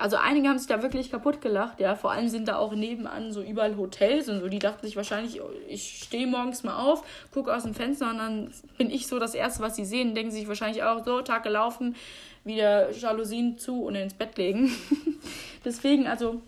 Also 0.01 0.17
einige 0.17 0.49
haben 0.49 0.59
sich 0.59 0.67
da 0.67 0.83
wirklich 0.83 1.11
kaputt 1.11 1.43
gelacht, 1.43 1.79
ja. 1.79 1.95
Vor 1.95 2.11
allem 2.11 2.29
sind 2.29 2.49
da 2.49 2.57
auch 2.57 2.73
nebenan 2.73 3.33
so 3.33 3.43
überall 3.43 3.77
Hotels 3.77 4.31
und 4.31 4.41
so. 4.41 4.49
Die 4.49 4.59
dachten 4.59 4.87
sich 4.87 4.97
wahrscheinlich, 4.97 5.43
oh, 5.43 5.51
ich 5.69 6.05
stehe 6.05 6.27
morgens 6.27 6.63
mal 6.63 6.83
auf, 6.83 7.05
gucke 7.35 7.55
aus 7.55 7.65
dem 7.65 7.75
Fenster 7.75 8.09
und 8.09 8.17
dann 8.17 8.51
bin 8.79 8.91
ich 8.91 9.07
so 9.07 9.19
das 9.19 9.35
Erste, 9.35 9.63
was 9.63 9.77
sie 9.77 9.85
sehen. 9.85 10.15
Denken 10.15 10.33
sich 10.33 10.49
wahrscheinlich 10.49 10.83
auch 10.83 11.05
so, 11.05 11.21
Tag 11.21 11.43
gelaufen, 11.43 11.97
wieder 12.45 12.91
Jalousien 12.93 13.59
zu 13.59 13.83
und 13.83 13.95
ins 13.95 14.15
Bett 14.15 14.39
legen. 14.39 14.73
Deswegen, 15.67 16.07
also, 16.07 16.41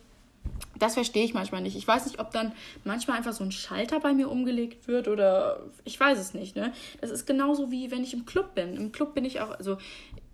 das 0.83 0.95
verstehe 0.95 1.25
ich 1.25 1.33
manchmal 1.33 1.63
nicht. 1.63 1.77
Ich 1.77 1.87
weiß 1.87 2.07
nicht, 2.07 2.19
ob 2.19 2.33
dann 2.33 2.53
manchmal 2.83 3.17
einfach 3.17 3.33
so 3.33 3.45
ein 3.45 3.53
Schalter 3.53 4.01
bei 4.01 4.15
mir 4.15 4.29
umgelegt 4.29 4.89
wird 4.89 5.07
oder 5.07 5.61
ich 5.85 5.99
weiß 5.99 6.19
es 6.19 6.35
nicht. 6.35 6.57
Ne? 6.57 6.73
Das 7.01 7.11
ist 7.11 7.25
genauso 7.25 7.71
wie 7.71 7.93
wenn 7.93 8.03
ich 8.03 8.15
im 8.15 8.27
Club 8.27 8.57
bin. 8.57 8.77
Im 8.77 8.91
Club 8.91 9.15
bin 9.15 9.25
ich 9.25 9.41
auch, 9.41 9.53
also 9.53 9.79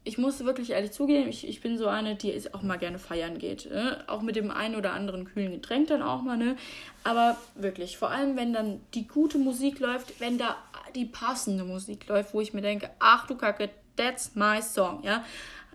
ich 0.04 0.16
muss 0.16 0.42
wirklich 0.46 0.70
ehrlich 0.70 0.92
zugeben, 0.92 1.28
ich, 1.28 1.46
ich 1.46 1.60
bin 1.60 1.76
so 1.76 1.86
eine, 1.86 2.14
die 2.14 2.42
auch 2.54 2.62
mal 2.62 2.78
gerne 2.78 2.98
feiern 2.98 3.38
geht. 3.38 3.70
Ne? 3.70 4.02
Auch 4.06 4.22
mit 4.22 4.36
dem 4.36 4.50
einen 4.50 4.74
oder 4.74 4.94
anderen 4.94 5.26
kühlen 5.26 5.52
Getränk 5.52 5.88
dann 5.88 6.00
auch 6.00 6.22
mal, 6.22 6.38
ne? 6.38 6.56
Aber 7.04 7.36
wirklich, 7.54 7.98
vor 7.98 8.10
allem, 8.10 8.34
wenn 8.34 8.54
dann 8.54 8.80
die 8.94 9.06
gute 9.06 9.36
Musik 9.36 9.80
läuft, 9.80 10.18
wenn 10.18 10.38
da 10.38 10.56
die 10.94 11.04
passende 11.04 11.64
Musik 11.64 12.08
läuft, 12.08 12.32
wo 12.32 12.40
ich 12.40 12.54
mir 12.54 12.62
denke, 12.62 12.88
ach 13.00 13.26
du 13.26 13.36
Kacke, 13.36 13.68
that's 13.96 14.34
my 14.34 14.62
song, 14.62 15.02
ja. 15.02 15.22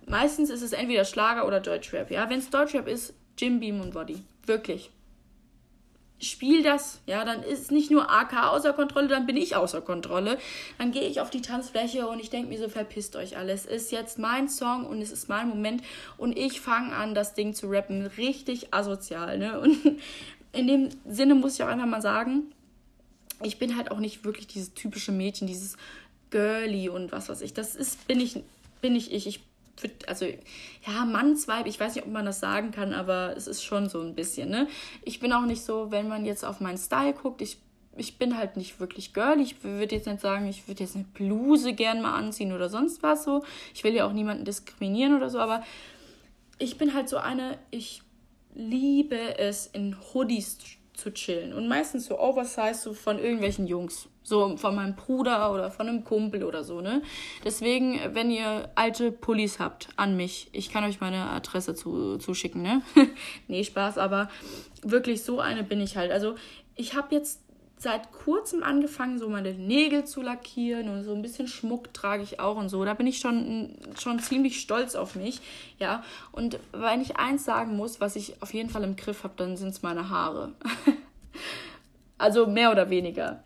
Meistens 0.08 0.50
ist 0.50 0.64
es 0.64 0.74
entweder 0.74 1.06
Schlager 1.06 1.46
oder 1.46 1.60
Deutschrap, 1.60 2.10
ja. 2.10 2.28
Wenn 2.28 2.40
es 2.40 2.50
Deutschrap 2.50 2.88
ist, 2.88 3.14
Jim 3.38 3.60
Beam 3.60 3.82
und 3.82 3.94
Body. 3.94 4.24
Wirklich 4.46 4.92
spiel 6.26 6.64
das, 6.64 7.00
ja, 7.06 7.26
dann 7.26 7.44
ist 7.44 7.72
nicht 7.72 7.92
nur 7.92 8.10
AK 8.10 8.52
außer 8.52 8.74
Kontrolle, 8.74 9.08
dann 9.08 9.26
bin 9.26 9.38
ich 9.38 9.56
außer 9.56 9.82
Kontrolle. 9.82 10.38
Dann 10.78 10.92
gehe 10.92 11.08
ich 11.08 11.22
auf 11.22 11.30
die 11.30 11.42
Tanzfläche 11.42 12.08
und 12.08 12.20
ich 12.20 12.30
denke 12.30 12.50
mir 12.50 12.60
so, 12.60 12.70
verpisst 12.70 13.16
euch 13.16 13.38
alles. 13.38 13.66
Es 13.66 13.84
ist 13.84 13.92
jetzt 13.92 14.20
mein 14.20 14.50
Song 14.50 14.86
und 14.86 15.02
es 15.02 15.12
ist 15.12 15.30
mein 15.30 15.50
Moment 15.50 15.84
und 16.18 16.38
ich 16.38 16.62
fange 16.62 16.96
an, 16.96 17.16
das 17.16 17.34
Ding 17.34 17.54
zu 17.54 17.68
rappen. 17.68 18.06
Richtig 18.18 18.74
asozial, 18.74 19.38
ne? 19.38 19.60
Und 19.60 19.78
in 20.54 20.68
dem 20.68 20.90
Sinne 21.08 21.36
muss 21.36 21.56
ich 21.56 21.64
auch 21.64 21.68
einfach 21.68 21.88
mal 21.88 22.02
sagen, 22.02 22.52
ich 23.42 23.60
bin 23.60 23.76
halt 23.76 23.92
auch 23.92 24.00
nicht 24.00 24.24
wirklich 24.24 24.48
dieses 24.48 24.74
typische 24.74 25.12
Mädchen, 25.12 25.48
dieses 25.48 25.76
Girly 26.30 26.90
und 26.90 27.12
was 27.12 27.30
weiß 27.30 27.42
ich. 27.42 27.54
Das 27.54 27.76
ist, 27.76 28.08
bin 28.08 28.20
ich, 28.20 28.42
bin 28.82 28.96
ich 28.96 29.12
ich. 29.12 29.28
Ich 29.28 29.42
also 30.08 30.26
ja, 30.26 31.06
Mannsweib, 31.06 31.66
ich 31.66 31.80
weiß 31.80 31.96
nicht, 31.96 32.06
ob 32.06 32.12
man 32.12 32.26
das 32.26 32.40
sagen 32.40 32.72
kann, 32.72 32.94
aber 32.94 33.36
es 33.36 33.48
ist 33.48 33.64
schon 33.64 33.90
so 33.90 34.02
ein 34.02 34.16
bisschen, 34.16 34.50
ne? 34.50 34.68
Ich 35.04 35.20
bin 35.20 35.34
auch 35.34 35.46
nicht 35.46 35.64
so, 35.64 35.92
wenn 35.92 36.08
man 36.08 36.26
jetzt 36.26 36.46
auf 36.46 36.60
meinen 36.60 36.78
Style 36.78 37.14
guckt, 37.14 37.42
ich, 37.42 37.58
ich 37.96 38.18
bin 38.18 38.38
halt 38.38 38.58
nicht 38.58 38.80
wirklich 38.80 39.14
girly. 39.14 39.44
Ich 39.44 39.64
würde 39.64 39.96
jetzt 39.96 40.08
nicht 40.08 40.22
sagen, 40.22 40.48
ich 40.48 40.68
würde 40.68 40.84
jetzt 40.84 40.96
eine 40.96 41.06
Bluse 41.06 41.74
gern 41.74 42.02
mal 42.02 42.16
anziehen 42.16 42.54
oder 42.54 42.70
sonst 42.70 43.04
was 43.04 43.24
so. 43.24 43.44
Ich 43.74 43.84
will 43.84 43.94
ja 43.94 44.06
auch 44.08 44.14
niemanden 44.14 44.46
diskriminieren 44.46 45.16
oder 45.16 45.30
so, 45.30 45.40
aber 45.40 45.64
ich 46.60 46.78
bin 46.78 46.94
halt 46.94 47.10
so 47.10 47.18
eine, 47.18 47.58
ich 47.72 48.04
liebe 48.56 49.38
es, 49.38 49.68
in 49.68 49.96
Hoodies 50.14 50.58
zu 50.94 51.12
chillen. 51.14 51.54
Und 51.54 51.68
meistens 51.68 52.06
so 52.06 52.20
oversized, 52.20 52.82
so 52.82 52.94
von 52.94 53.20
irgendwelchen 53.20 53.68
Jungs. 53.68 54.08
So 54.26 54.56
von 54.56 54.76
meinem 54.76 54.96
Bruder 54.96 55.52
oder 55.52 55.70
von 55.70 55.90
einem 55.90 56.06
Kumpel 56.06 56.44
oder 56.44 56.64
so, 56.64 56.80
ne? 56.80 57.02
Deswegen, 57.44 58.00
wenn 58.14 58.32
ihr 58.32 58.70
alte 58.76 59.12
Pullis 59.12 59.60
habt 59.60 59.90
an 59.98 60.16
mich, 60.16 60.48
ich 60.54 60.72
kann 60.72 60.86
euch 60.86 61.02
meine 61.02 61.30
Adresse 61.30 61.76
zu, 61.76 62.18
zuschicken, 62.18 62.62
ne? 62.62 62.82
nee, 63.50 63.64
Spaß, 63.66 63.98
aber 63.98 64.30
wirklich 64.82 65.24
so 65.24 65.42
eine 65.42 65.64
bin 65.64 65.82
ich 65.82 65.98
halt. 65.98 66.12
Also, 66.12 66.36
ich 66.76 66.96
habe 66.96 67.14
jetzt 67.14 67.42
seit 67.84 68.12
kurzem 68.12 68.64
angefangen, 68.64 69.20
so 69.20 69.30
meine 69.30 69.54
Nägel 69.54 70.06
zu 70.06 70.22
lackieren 70.22 70.90
und 70.90 71.04
so 71.04 71.14
ein 71.14 71.22
bisschen 71.22 71.48
Schmuck 71.48 71.94
trage 71.94 72.24
ich 72.24 72.40
auch 72.40 72.58
und 72.58 72.70
so. 72.70 72.84
Da 72.84 72.94
bin 72.94 73.06
ich 73.06 73.20
schon, 73.20 73.78
schon 74.00 74.20
ziemlich 74.20 74.60
stolz 74.60 74.96
auf 74.96 75.16
mich, 75.16 75.42
ja. 75.78 76.04
Und 76.32 76.60
wenn 76.72 77.02
ich 77.02 77.18
eins 77.18 77.46
sagen 77.46 77.78
muss, 77.78 78.02
was 78.02 78.16
ich 78.16 78.42
auf 78.42 78.54
jeden 78.54 78.70
Fall 78.70 78.84
im 78.84 78.96
Griff 78.96 79.24
habe, 79.24 79.36
dann 79.38 79.58
sind 79.58 79.70
es 79.70 79.84
meine 79.84 80.10
Haare. 80.10 80.54
also 82.18 82.48
mehr 82.48 82.72
oder 82.72 82.90
weniger 82.90 83.44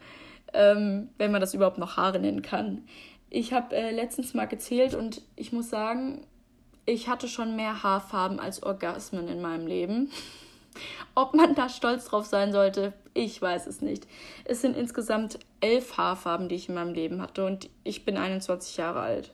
ähm, 0.53 1.09
wenn 1.17 1.31
man 1.31 1.41
das 1.41 1.53
überhaupt 1.53 1.77
noch 1.77 1.97
Haare 1.97 2.19
nennen 2.19 2.41
kann. 2.41 2.83
Ich 3.29 3.53
habe 3.53 3.75
äh, 3.75 3.91
letztens 3.91 4.33
mal 4.33 4.45
gezählt 4.45 4.95
und 4.95 5.21
ich 5.35 5.51
muss 5.51 5.69
sagen, 5.69 6.25
ich 6.85 7.09
hatte 7.09 7.27
schon 7.27 7.55
mehr 7.55 7.83
Haarfarben 7.83 8.39
als 8.39 8.63
Orgasmen 8.63 9.27
in 9.27 9.41
meinem 9.41 9.67
Leben. 9.67 10.11
Ob 11.15 11.33
man 11.33 11.55
da 11.55 11.69
stolz 11.69 12.05
drauf 12.05 12.25
sein 12.25 12.51
sollte, 12.51 12.93
ich 13.13 13.41
weiß 13.41 13.67
es 13.67 13.81
nicht. 13.81 14.07
Es 14.45 14.61
sind 14.61 14.75
insgesamt 14.75 15.39
elf 15.61 15.97
Haarfarben, 15.97 16.49
die 16.49 16.55
ich 16.55 16.69
in 16.69 16.75
meinem 16.75 16.93
Leben 16.93 17.21
hatte 17.21 17.45
und 17.45 17.69
ich 17.83 18.05
bin 18.05 18.17
21 18.17 18.77
Jahre 18.77 19.01
alt. 19.01 19.33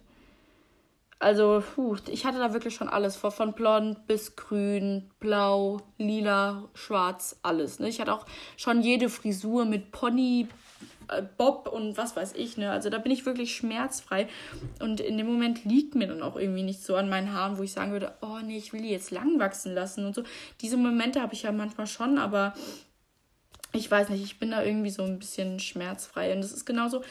Also, 1.24 1.64
puh, 1.76 1.96
ich 2.10 2.26
hatte 2.26 2.38
da 2.40 2.52
wirklich 2.52 2.76
schon 2.76 2.90
alles, 2.90 3.16
von 3.16 3.54
blond 3.54 4.08
bis 4.08 4.36
grün, 4.36 5.10
blau, 5.22 5.80
lila, 5.98 6.68
schwarz, 6.74 7.40
alles. 7.44 7.80
Ne? 7.80 7.88
Ich 7.88 8.02
hatte 8.02 8.14
auch 8.14 8.26
schon 8.58 8.82
jede 8.82 9.08
Frisur 9.08 9.64
mit 9.64 9.94
Pony, 9.94 10.50
Bob 11.38 11.68
und 11.68 11.98
was 11.98 12.16
weiß 12.16 12.34
ich, 12.36 12.58
ne? 12.58 12.72
Also 12.72 12.90
da 12.90 12.98
bin 12.98 13.12
ich 13.12 13.26
wirklich 13.26 13.56
schmerzfrei. 13.56 14.28
Und 14.80 15.00
in 15.00 15.18
dem 15.18 15.28
Moment 15.28 15.66
liegt 15.66 15.96
mir 15.96 16.08
dann 16.08 16.22
auch 16.22 16.36
irgendwie 16.36 16.64
nicht 16.64 16.84
so 16.84 16.96
an 16.96 17.10
meinen 17.10 17.34
Haaren, 17.34 17.58
wo 17.58 17.64
ich 17.64 17.72
sagen 17.72 17.92
würde, 17.92 18.14
oh 18.22 18.40
nee, 18.44 18.58
ich 18.58 18.74
will 18.74 18.82
die 18.82 18.90
jetzt 18.90 19.12
lang 19.12 19.40
wachsen 19.40 19.74
lassen 19.74 20.06
und 20.06 20.16
so. 20.16 20.24
Diese 20.62 20.78
Momente 20.78 21.22
habe 21.22 21.34
ich 21.34 21.44
ja 21.44 21.52
manchmal 21.52 21.88
schon, 21.88 22.18
aber 22.18 22.54
ich 23.74 23.90
weiß 23.90 24.10
nicht, 24.10 24.24
ich 24.24 24.40
bin 24.40 24.52
da 24.52 24.64
irgendwie 24.64 24.92
so 24.92 25.04
ein 25.04 25.20
bisschen 25.20 25.60
schmerzfrei. 25.60 26.34
Und 26.34 26.42
das 26.42 26.52
ist 26.52 26.66
genauso 26.66 27.04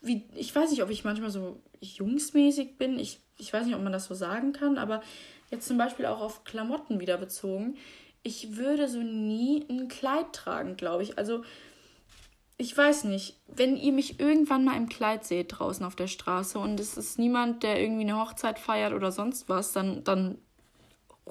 wie, 0.00 0.24
ich 0.34 0.54
weiß 0.54 0.70
nicht, 0.70 0.82
ob 0.82 0.90
ich 0.90 1.04
manchmal 1.04 1.30
so 1.30 1.60
jungsmäßig 1.80 2.78
bin. 2.78 2.98
Ich, 2.98 3.20
ich 3.38 3.52
weiß 3.52 3.66
nicht, 3.66 3.74
ob 3.74 3.82
man 3.82 3.92
das 3.92 4.04
so 4.06 4.14
sagen 4.14 4.52
kann, 4.52 4.78
aber 4.78 5.02
jetzt 5.50 5.66
zum 5.66 5.78
Beispiel 5.78 6.06
auch 6.06 6.20
auf 6.20 6.44
Klamotten 6.44 7.00
wieder 7.00 7.16
bezogen. 7.16 7.76
Ich 8.22 8.56
würde 8.56 8.88
so 8.88 8.98
nie 8.98 9.64
ein 9.70 9.88
Kleid 9.88 10.32
tragen, 10.32 10.76
glaube 10.76 11.02
ich. 11.02 11.18
Also 11.18 11.44
ich 12.58 12.76
weiß 12.76 13.04
nicht, 13.04 13.38
wenn 13.48 13.76
ihr 13.76 13.92
mich 13.92 14.18
irgendwann 14.18 14.64
mal 14.64 14.76
im 14.76 14.88
Kleid 14.88 15.24
seht 15.24 15.58
draußen 15.58 15.84
auf 15.84 15.94
der 15.94 16.06
Straße 16.06 16.58
und 16.58 16.80
es 16.80 16.96
ist 16.96 17.18
niemand, 17.18 17.62
der 17.62 17.80
irgendwie 17.80 18.02
eine 18.02 18.18
Hochzeit 18.18 18.58
feiert 18.58 18.94
oder 18.94 19.12
sonst 19.12 19.48
was, 19.48 19.72
dann, 19.72 20.04
dann 20.04 20.38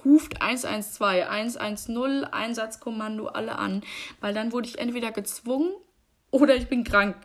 ruft 0.03 0.41
112, 0.41 1.27
110, 1.27 2.25
Einsatzkommando 2.25 3.27
alle 3.27 3.57
an, 3.57 3.81
weil 4.19 4.33
dann 4.33 4.51
wurde 4.51 4.67
ich 4.67 4.77
entweder 4.77 5.11
gezwungen 5.11 5.73
oder 6.29 6.55
ich 6.55 6.67
bin 6.67 6.83
krank. 6.83 7.15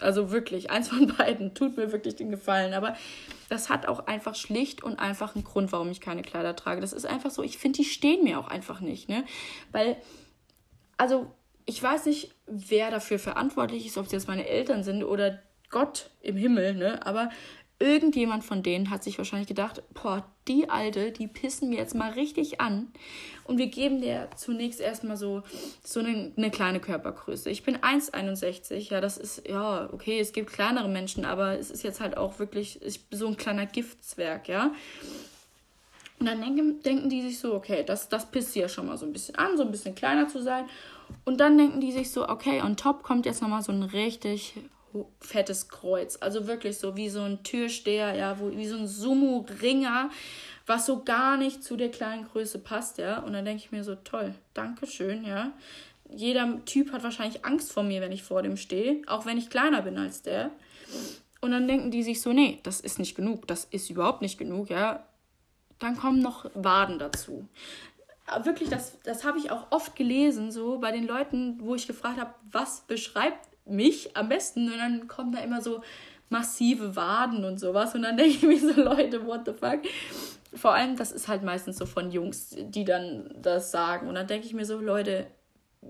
Also 0.00 0.32
wirklich, 0.32 0.70
eins 0.70 0.88
von 0.88 1.14
beiden 1.16 1.54
tut 1.54 1.76
mir 1.76 1.92
wirklich 1.92 2.16
den 2.16 2.30
Gefallen. 2.30 2.74
Aber 2.74 2.96
das 3.48 3.68
hat 3.68 3.86
auch 3.86 4.08
einfach 4.08 4.34
schlicht 4.34 4.82
und 4.82 4.98
einfach 4.98 5.36
einen 5.36 5.44
Grund, 5.44 5.70
warum 5.70 5.90
ich 5.90 6.00
keine 6.00 6.22
Kleider 6.22 6.56
trage. 6.56 6.80
Das 6.80 6.92
ist 6.92 7.06
einfach 7.06 7.30
so, 7.30 7.44
ich 7.44 7.58
finde, 7.58 7.76
die 7.76 7.84
stehen 7.84 8.24
mir 8.24 8.40
auch 8.40 8.48
einfach 8.48 8.80
nicht, 8.80 9.08
ne? 9.08 9.24
Weil, 9.70 9.96
also 10.96 11.32
ich 11.66 11.82
weiß 11.82 12.06
nicht, 12.06 12.34
wer 12.46 12.90
dafür 12.90 13.18
verantwortlich 13.18 13.86
ist, 13.86 13.98
ob 13.98 14.06
es 14.06 14.12
jetzt 14.12 14.28
meine 14.28 14.46
Eltern 14.46 14.84
sind 14.84 15.02
oder 15.04 15.42
Gott 15.70 16.10
im 16.20 16.36
Himmel, 16.36 16.74
ne? 16.74 17.04
Aber 17.06 17.30
irgendjemand 17.78 18.44
von 18.44 18.62
denen 18.62 18.90
hat 18.90 19.02
sich 19.02 19.18
wahrscheinlich 19.18 19.48
gedacht, 19.48 19.82
boah, 19.94 20.24
die 20.46 20.70
Alte, 20.70 21.10
die 21.10 21.26
pissen 21.26 21.70
mir 21.70 21.78
jetzt 21.78 21.94
mal 21.94 22.12
richtig 22.12 22.60
an. 22.60 22.92
Und 23.44 23.58
wir 23.58 23.66
geben 23.66 24.00
der 24.00 24.30
zunächst 24.36 24.80
erstmal 24.80 25.16
so, 25.16 25.42
so 25.82 26.00
eine, 26.00 26.32
eine 26.36 26.50
kleine 26.50 26.80
Körpergröße. 26.80 27.50
Ich 27.50 27.62
bin 27.64 27.76
1,61, 27.78 28.90
ja, 28.90 29.00
das 29.00 29.18
ist, 29.18 29.48
ja, 29.48 29.88
okay, 29.92 30.20
es 30.20 30.32
gibt 30.32 30.52
kleinere 30.52 30.88
Menschen, 30.88 31.24
aber 31.24 31.58
es 31.58 31.70
ist 31.70 31.82
jetzt 31.82 32.00
halt 32.00 32.16
auch 32.16 32.38
wirklich 32.38 32.80
so 33.10 33.26
ein 33.26 33.36
kleiner 33.36 33.66
Giftzwerg, 33.66 34.48
ja. 34.48 34.72
Und 36.20 36.26
dann 36.26 36.40
denken, 36.40 36.80
denken 36.82 37.08
die 37.08 37.22
sich 37.22 37.38
so, 37.38 37.54
okay, 37.54 37.82
das, 37.84 38.08
das 38.08 38.30
pisst 38.30 38.52
sie 38.52 38.60
ja 38.60 38.68
schon 38.68 38.86
mal 38.86 38.96
so 38.96 39.04
ein 39.04 39.12
bisschen 39.12 39.34
an, 39.36 39.56
so 39.56 39.62
ein 39.64 39.70
bisschen 39.70 39.94
kleiner 39.94 40.28
zu 40.28 40.42
sein. 40.42 40.66
Und 41.24 41.38
dann 41.40 41.58
denken 41.58 41.80
die 41.80 41.92
sich 41.92 42.10
so, 42.10 42.28
okay, 42.28 42.62
on 42.62 42.76
top 42.76 43.02
kommt 43.02 43.26
jetzt 43.26 43.42
nochmal 43.42 43.62
so 43.62 43.72
ein 43.72 43.82
richtig 43.82 44.54
fettes 45.20 45.68
Kreuz. 45.68 46.18
Also 46.20 46.46
wirklich 46.46 46.78
so 46.78 46.96
wie 46.96 47.08
so 47.08 47.22
ein 47.22 47.42
Türsteher, 47.42 48.14
ja, 48.14 48.38
wo, 48.38 48.50
wie 48.52 48.66
so 48.66 48.76
ein 48.76 48.86
Sumo-Ringer, 48.86 50.10
was 50.66 50.86
so 50.86 51.02
gar 51.02 51.36
nicht 51.36 51.64
zu 51.64 51.76
der 51.76 51.90
kleinen 51.90 52.26
Größe 52.26 52.58
passt, 52.58 52.98
ja. 52.98 53.18
Und 53.18 53.32
dann 53.32 53.44
denke 53.44 53.62
ich 53.64 53.72
mir 53.72 53.84
so, 53.84 53.96
toll, 53.96 54.34
danke 54.54 54.86
schön, 54.86 55.24
ja. 55.24 55.52
Jeder 56.08 56.64
Typ 56.64 56.92
hat 56.92 57.02
wahrscheinlich 57.02 57.44
Angst 57.44 57.72
vor 57.72 57.82
mir, 57.82 58.00
wenn 58.00 58.12
ich 58.12 58.22
vor 58.22 58.42
dem 58.42 58.56
stehe, 58.56 59.02
auch 59.06 59.26
wenn 59.26 59.38
ich 59.38 59.50
kleiner 59.50 59.82
bin 59.82 59.98
als 59.98 60.22
der. 60.22 60.50
Und 61.40 61.50
dann 61.50 61.66
denken 61.66 61.90
die 61.90 62.02
sich 62.02 62.20
so, 62.20 62.32
nee, 62.32 62.60
das 62.62 62.80
ist 62.80 62.98
nicht 62.98 63.16
genug, 63.16 63.46
das 63.46 63.64
ist 63.64 63.90
überhaupt 63.90 64.22
nicht 64.22 64.38
genug, 64.38 64.70
ja. 64.70 65.04
Dann 65.78 65.96
kommen 65.96 66.20
noch 66.20 66.50
Waden 66.54 66.98
dazu. 66.98 67.48
Wirklich, 68.42 68.70
das, 68.70 68.98
das 69.02 69.24
habe 69.24 69.38
ich 69.38 69.50
auch 69.50 69.66
oft 69.70 69.96
gelesen, 69.96 70.50
so 70.50 70.78
bei 70.78 70.92
den 70.92 71.06
Leuten, 71.06 71.58
wo 71.60 71.74
ich 71.74 71.86
gefragt 71.86 72.18
habe, 72.18 72.34
was 72.50 72.80
beschreibt 72.82 73.48
mich 73.66 74.16
am 74.16 74.28
besten? 74.28 74.72
Und 74.72 74.78
dann 74.78 75.08
kommen 75.08 75.32
da 75.32 75.40
immer 75.40 75.60
so 75.60 75.82
massive 76.30 76.96
Waden 76.96 77.44
und 77.44 77.60
sowas. 77.60 77.94
Und 77.94 78.02
dann 78.02 78.16
denke 78.16 78.36
ich 78.36 78.42
mir 78.42 78.58
so, 78.58 78.80
Leute, 78.80 79.26
what 79.26 79.42
the 79.44 79.52
fuck? 79.52 79.80
Vor 80.54 80.72
allem, 80.74 80.96
das 80.96 81.12
ist 81.12 81.28
halt 81.28 81.42
meistens 81.42 81.76
so 81.76 81.86
von 81.86 82.10
Jungs, 82.10 82.56
die 82.56 82.84
dann 82.84 83.30
das 83.40 83.70
sagen. 83.70 84.08
Und 84.08 84.14
dann 84.14 84.26
denke 84.26 84.46
ich 84.46 84.54
mir 84.54 84.64
so, 84.64 84.80
Leute, 84.80 85.26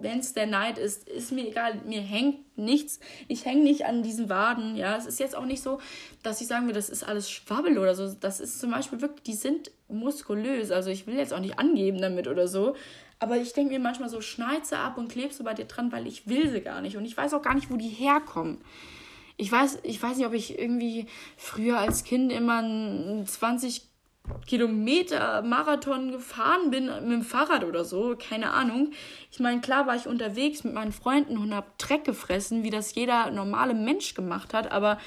wenn 0.01 0.19
es 0.19 0.35
der 0.35 0.47
Neid 0.47 0.79
ist, 0.79 1.09
ist 1.09 1.33
mir 1.33 1.47
egal, 1.47 1.81
mir 1.87 2.01
hängt 2.01 2.59
nichts. 2.59 3.01
Ich 3.29 3.45
hänge 3.45 3.63
nicht 3.63 3.87
an 3.87 4.03
diesen 4.03 4.29
Waden. 4.29 4.77
Ja, 4.77 4.97
es 4.97 5.07
ist 5.07 5.21
jetzt 5.21 5.37
auch 5.37 5.47
nicht 5.47 5.63
so, 5.63 5.79
dass 6.23 6.41
ich 6.41 6.47
sagen 6.47 6.67
will, 6.67 6.75
das 6.75 6.89
ist 6.89 7.05
alles 7.05 7.31
Schwabbel 7.31 7.79
oder 7.79 7.95
so. 7.95 8.13
Das 8.13 8.41
ist 8.41 8.61
zum 8.61 8.71
Beispiel 8.71 9.01
wirklich, 9.01 9.23
die 9.23 9.35
sind 9.35 9.71
muskulös. 9.89 10.71
Also 10.71 10.91
ich 10.91 11.07
will 11.07 11.17
jetzt 11.17 11.33
auch 11.33 11.41
nicht 11.41 11.59
angeben 11.59 12.01
damit 12.01 12.29
oder 12.29 12.49
so. 12.49 12.75
Aber 13.19 13.37
ich 13.37 13.53
denke 13.53 13.73
mir 13.73 13.81
manchmal 13.81 14.09
so, 14.09 14.21
schneid 14.21 14.67
sie 14.67 14.77
ab 14.77 14.99
und 14.99 15.09
klebst 15.09 15.41
du 15.41 15.45
bei 15.45 15.55
dir 15.55 15.65
dran, 15.65 15.93
weil 15.93 16.07
ich 16.07 16.29
will 16.29 16.49
sie 16.51 16.61
gar 16.61 16.81
nicht. 16.81 16.97
Und 16.97 17.05
ich 17.05 17.17
weiß 17.17 17.33
auch 17.35 17.43
gar 17.43 17.55
nicht, 17.55 17.71
wo 17.71 17.77
die 17.77 17.89
herkommen. 17.89 18.59
Ich 19.37 19.51
weiß, 19.51 19.81
ich 19.83 20.03
weiß 20.03 20.17
nicht, 20.17 20.27
ob 20.27 20.35
ich 20.35 20.59
irgendwie 20.59 21.07
früher 21.37 21.79
als 21.79 22.05
Kind 22.05 22.31
immer 22.33 22.63
20 23.25 23.94
Kilometer 24.47 25.43
Marathon 25.43 26.12
gefahren 26.12 26.71
bin 26.71 26.87
mit 26.87 27.12
dem 27.12 27.23
Fahrrad 27.23 27.64
oder 27.64 27.85
so, 27.85 28.16
keine 28.16 28.52
Ahnung. 28.52 28.93
Ich 29.31 29.40
meine, 29.40 29.61
klar 29.61 29.87
war 29.87 29.97
ich 29.97 30.07
unterwegs 30.07 30.64
mit 30.64 30.75
meinen 30.75 30.93
Freunden 30.93 31.38
und 31.38 31.54
habe 31.54 31.66
Dreck 31.78 32.04
gefressen, 32.04 32.62
wie 32.62 32.71
das 32.71 32.95
jeder 32.95 33.31
normale 33.31 33.75
Mensch 33.75 34.14
gemacht 34.14 34.54
hat, 34.54 34.71
aber 34.71 34.99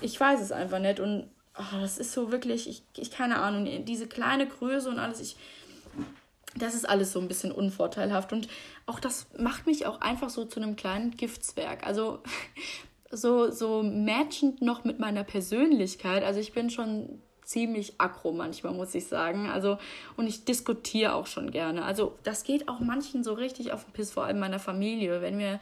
ich 0.00 0.18
weiß 0.18 0.40
es 0.40 0.52
einfach 0.52 0.78
nicht 0.78 1.00
und 1.00 1.28
oh, 1.58 1.80
das 1.80 1.98
ist 1.98 2.12
so 2.12 2.30
wirklich, 2.30 2.68
ich, 2.68 2.82
ich 2.96 3.10
keine 3.10 3.40
Ahnung, 3.40 3.84
diese 3.84 4.06
kleine 4.06 4.46
Größe 4.46 4.88
und 4.88 4.98
alles, 4.98 5.20
ich, 5.20 5.36
das 6.56 6.74
ist 6.74 6.88
alles 6.88 7.12
so 7.12 7.20
ein 7.20 7.28
bisschen 7.28 7.52
unvorteilhaft 7.52 8.32
und 8.32 8.48
auch 8.86 9.00
das 9.00 9.26
macht 9.38 9.66
mich 9.66 9.86
auch 9.86 10.00
einfach 10.00 10.30
so 10.30 10.44
zu 10.44 10.60
einem 10.60 10.76
kleinen 10.76 11.16
Giftswerk. 11.16 11.86
Also 11.86 12.22
so, 13.10 13.50
so 13.50 13.82
matchend 13.82 14.62
noch 14.62 14.84
mit 14.84 14.98
meiner 14.98 15.24
Persönlichkeit. 15.24 16.22
Also 16.22 16.40
ich 16.40 16.52
bin 16.52 16.70
schon 16.70 17.22
ziemlich 17.48 17.94
aggro 17.96 18.32
manchmal, 18.32 18.74
muss 18.74 18.94
ich 18.94 19.06
sagen. 19.06 19.48
Also, 19.48 19.78
und 20.18 20.26
ich 20.26 20.44
diskutiere 20.44 21.14
auch 21.14 21.26
schon 21.26 21.50
gerne. 21.50 21.82
Also, 21.82 22.14
das 22.22 22.44
geht 22.44 22.68
auch 22.68 22.80
manchen 22.80 23.24
so 23.24 23.32
richtig 23.32 23.72
auf 23.72 23.84
den 23.84 23.92
Piss, 23.92 24.10
vor 24.10 24.24
allem 24.24 24.38
meiner 24.38 24.58
Familie. 24.58 25.22
Wenn 25.22 25.38
wir 25.38 25.58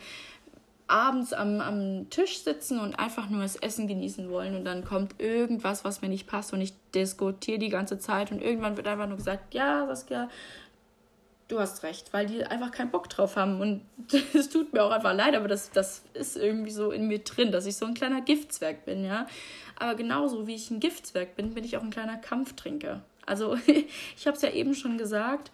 abends 0.88 1.32
am, 1.32 1.60
am 1.60 2.10
Tisch 2.10 2.42
sitzen 2.42 2.80
und 2.80 2.98
einfach 2.98 3.30
nur 3.30 3.42
das 3.42 3.54
Essen 3.54 3.86
genießen 3.86 4.28
wollen 4.30 4.56
und 4.56 4.64
dann 4.64 4.84
kommt 4.84 5.20
irgendwas, 5.20 5.84
was 5.84 6.02
mir 6.02 6.08
nicht 6.08 6.26
passt 6.26 6.52
und 6.52 6.60
ich 6.60 6.74
diskutiere 6.92 7.58
die 7.58 7.68
ganze 7.68 7.98
Zeit 7.98 8.32
und 8.32 8.42
irgendwann 8.42 8.76
wird 8.76 8.88
einfach 8.88 9.06
nur 9.06 9.16
gesagt, 9.16 9.54
ja, 9.54 9.86
Saskia, 9.86 10.28
du 11.48 11.60
hast 11.60 11.82
recht, 11.82 12.12
weil 12.12 12.26
die 12.26 12.44
einfach 12.44 12.70
keinen 12.70 12.90
Bock 12.90 13.08
drauf 13.08 13.36
haben 13.36 13.60
und 13.60 13.82
es 14.34 14.48
tut 14.48 14.72
mir 14.72 14.82
auch 14.82 14.90
einfach 14.90 15.14
leid, 15.14 15.34
aber 15.34 15.48
das, 15.48 15.70
das 15.70 16.02
ist 16.14 16.36
irgendwie 16.36 16.70
so 16.70 16.90
in 16.90 17.06
mir 17.08 17.20
drin, 17.20 17.52
dass 17.52 17.66
ich 17.66 17.76
so 17.76 17.86
ein 17.86 17.94
kleiner 17.94 18.21
Giftzwerg 18.21 18.84
bin, 18.84 19.04
ja. 19.04 19.26
Aber 19.78 19.94
genauso 19.94 20.47
wie 20.47 20.54
ich 20.54 20.71
ein 20.71 20.80
Giftzwerg 20.80 21.36
bin, 21.36 21.54
bin 21.54 21.64
ich 21.64 21.76
auch 21.76 21.82
ein 21.82 21.90
kleiner 21.90 22.16
Kampftrinker. 22.16 23.02
Also 23.26 23.56
ich 24.16 24.26
habe 24.26 24.36
es 24.36 24.42
ja 24.42 24.50
eben 24.50 24.75
schon 24.75 24.99
gesagt, 24.99 25.50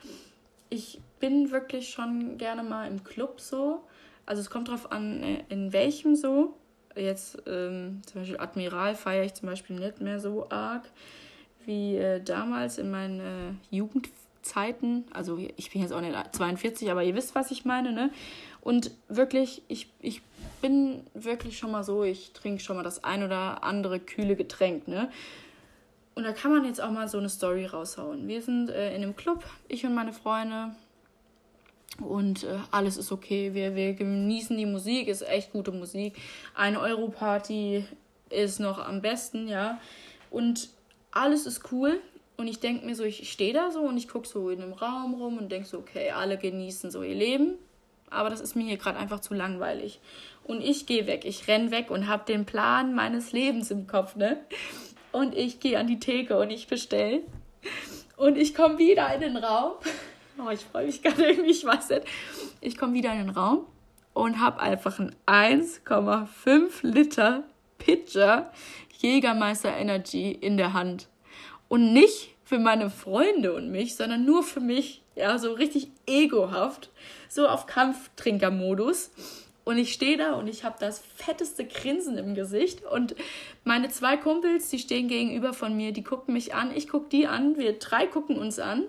ich 0.71 1.01
bin 1.21 1.51
wirklich 1.51 1.91
schon 1.91 2.39
gerne 2.39 2.63
mal 2.63 2.87
im 2.89 3.05
Club 3.05 3.41
so. 3.41 3.83
Also 4.25 4.41
es 4.41 4.51
kommt 4.51 4.69
darauf 4.69 4.93
an, 4.93 5.23
äh, 5.23 5.45
in 5.49 5.73
welchem 5.73 6.15
so. 6.15 6.57
Jetzt 6.95 7.43
ähm, 7.47 8.03
zum 8.07 8.21
Beispiel 8.21 8.39
Admiral 8.39 8.95
feiere 8.95 9.25
ich 9.25 9.35
zum 9.35 9.49
Beispiel 9.49 9.77
nicht 9.77 10.01
mehr 10.01 10.21
so 10.21 10.49
arg 10.51 10.85
wie 11.65 11.97
äh, 11.97 12.21
damals 12.23 12.79
in 12.79 12.91
meinen 12.91 13.21
äh, 13.21 13.55
Jugendzeiten. 14.43 15.05
Also 15.13 15.39
ich 15.57 15.71
bin 15.71 15.83
jetzt 15.83 15.93
auch 15.93 16.01
nicht 16.01 16.15
42, 16.33 16.91
aber 16.91 17.03
ihr 17.03 17.15
wisst, 17.15 17.35
was 17.35 17.51
ich 17.51 17.65
meine, 17.65 17.93
ne? 17.93 18.11
Und 18.61 18.93
wirklich, 19.09 19.63
ich, 19.69 19.91
ich 20.01 20.23
bin 20.61 21.05
wirklich 21.15 21.59
schon 21.59 21.71
mal 21.71 21.83
so, 21.83 22.05
ich 22.05 22.33
trinke 22.33 22.63
schon 22.63 22.77
mal 22.77 22.83
das 22.83 23.03
ein 23.03 23.23
oder 23.23 23.65
andere 23.65 23.99
kühle 23.99 24.37
Getränk, 24.37 24.89
ne? 24.89 25.11
Und 26.15 26.25
da 26.25 26.33
kann 26.33 26.51
man 26.51 26.65
jetzt 26.67 26.81
auch 26.81 26.91
mal 26.91 27.09
so 27.09 27.19
eine 27.19 27.31
Story 27.31 27.65
raushauen. 27.65 28.29
Wir 28.29 28.43
sind 28.43 28.69
äh, 28.69 28.95
in 28.95 29.03
einem 29.03 29.17
Club, 29.17 29.45
ich 29.69 29.87
und 29.87 29.95
meine 29.95 30.13
Freunde. 30.13 30.75
Und 32.01 32.45
äh, 32.45 32.59
alles 32.71 32.99
ist 32.99 33.13
okay. 33.13 33.55
Wir, 33.55 33.75
wir 33.75 33.95
genießen 33.95 34.57
die 34.57 34.67
Musik, 34.67 35.09
ist 35.09 35.27
echt 35.27 35.53
gute 35.53 35.73
Musik. 35.73 36.15
Eine 36.55 36.81
Euro-Party 36.81 37.87
ist 38.29 38.61
noch 38.61 38.79
am 38.79 39.01
besten, 39.01 39.49
ja. 39.49 39.81
Und 40.31 40.69
alles 41.13 41.47
ist 41.47 41.73
cool. 41.73 41.99
Und 42.43 42.49
ich 42.49 42.61
denke 42.61 42.85
mir 42.85 42.95
so, 42.95 43.05
ich 43.05 43.31
stehe 43.31 43.55
da 43.55 43.71
so 43.71 43.81
und 43.81 43.97
ich 43.97 44.09
gucke 44.09 44.27
so 44.27 44.51
in 44.51 44.61
einem 44.61 44.73
Raum 44.73 45.15
rum 45.15 45.39
und 45.39 45.51
denke 45.51 45.67
so, 45.67 45.79
okay, 45.79 46.11
alle 46.11 46.37
genießen 46.37 46.91
so 46.91 47.03
ihr 47.03 47.15
Leben 47.15 47.57
aber 48.13 48.31
das 48.31 48.41
ist 48.41 48.55
mir 48.55 48.65
hier 48.65 48.77
gerade 48.77 48.99
einfach 48.99 49.21
zu 49.21 49.35
langweilig. 49.35 50.01
Und 50.45 50.61
ich 50.61 50.87
gehe 50.87 51.07
weg, 51.07 51.25
ich 51.25 51.49
renn 51.49 51.71
weg 51.71 51.91
und 51.91 52.09
habe 52.09 52.25
den 52.27 52.45
Plan 52.45 52.95
meines 52.95 53.33
Lebens 53.33 53.71
im 53.71 53.87
Kopf, 53.87 54.17
ne? 54.17 54.39
Und 55.13 55.37
ich 55.37 55.61
gehe 55.61 55.79
an 55.79 55.87
die 55.87 55.99
Theke 55.99 56.39
und 56.39 56.51
ich 56.51 56.67
bestelle. 56.69 57.21
Und 58.17 58.37
ich 58.37 58.55
komme 58.55 58.79
wieder 58.79 59.13
in 59.15 59.21
den 59.21 59.37
Raum. 59.37 59.73
Oh, 60.39 60.49
ich 60.49 60.61
freue 60.61 60.87
mich 60.87 61.03
gerade 61.03 61.27
irgendwie, 61.27 61.51
ich 61.51 61.63
weiß 61.63 61.91
nicht. 61.91 62.07
Ich 62.63 62.79
komme 62.79 62.95
wieder 62.95 63.13
in 63.13 63.19
den 63.19 63.31
Raum 63.31 63.67
und 64.15 64.41
habe 64.41 64.61
einfach 64.61 64.99
einen 64.99 65.15
1,5 65.27 66.71
Liter 66.81 67.45
Pitcher 67.77 68.51
Jägermeister 68.99 69.77
Energy 69.77 70.33
in 70.33 70.57
der 70.57 70.73
Hand. 70.73 71.09
Und 71.69 71.93
nicht 71.93 72.32
für 72.53 72.59
meine 72.59 72.91
Freunde 72.91 73.55
und 73.55 73.71
mich, 73.71 73.97
sondern 73.97 74.27
nur 74.27 74.43
für 74.43 74.61
mich. 74.61 75.01
Ja, 75.17 75.39
so 75.39 75.55
richtig 75.55 75.89
egohaft 76.07 76.91
so 77.31 77.49
auf 77.49 77.65
Kampftrinkermodus. 77.65 79.11
Und 79.65 79.79
ich 79.79 79.95
stehe 79.95 80.19
da 80.19 80.35
und 80.35 80.49
ich 80.49 80.63
habe 80.63 80.77
das 80.79 80.99
fetteste 81.17 81.65
Grinsen 81.65 82.19
im 82.19 82.35
Gesicht. 82.35 82.85
Und 82.85 83.15
meine 83.65 83.89
zwei 83.89 84.19
Kumpels, 84.19 84.69
die 84.69 84.79
stehen 84.79 85.09
gegenüber 85.09 85.55
von 85.55 85.75
mir, 85.75 85.93
die 85.93 86.03
gucken 86.03 86.35
mich 86.35 86.55
an, 86.55 86.77
ich 86.77 86.89
gucke 86.89 87.09
die 87.09 87.27
an, 87.27 87.57
wir 87.57 87.79
drei 87.79 88.07
gucken 88.07 88.37
uns 88.37 88.59
an. 88.59 88.85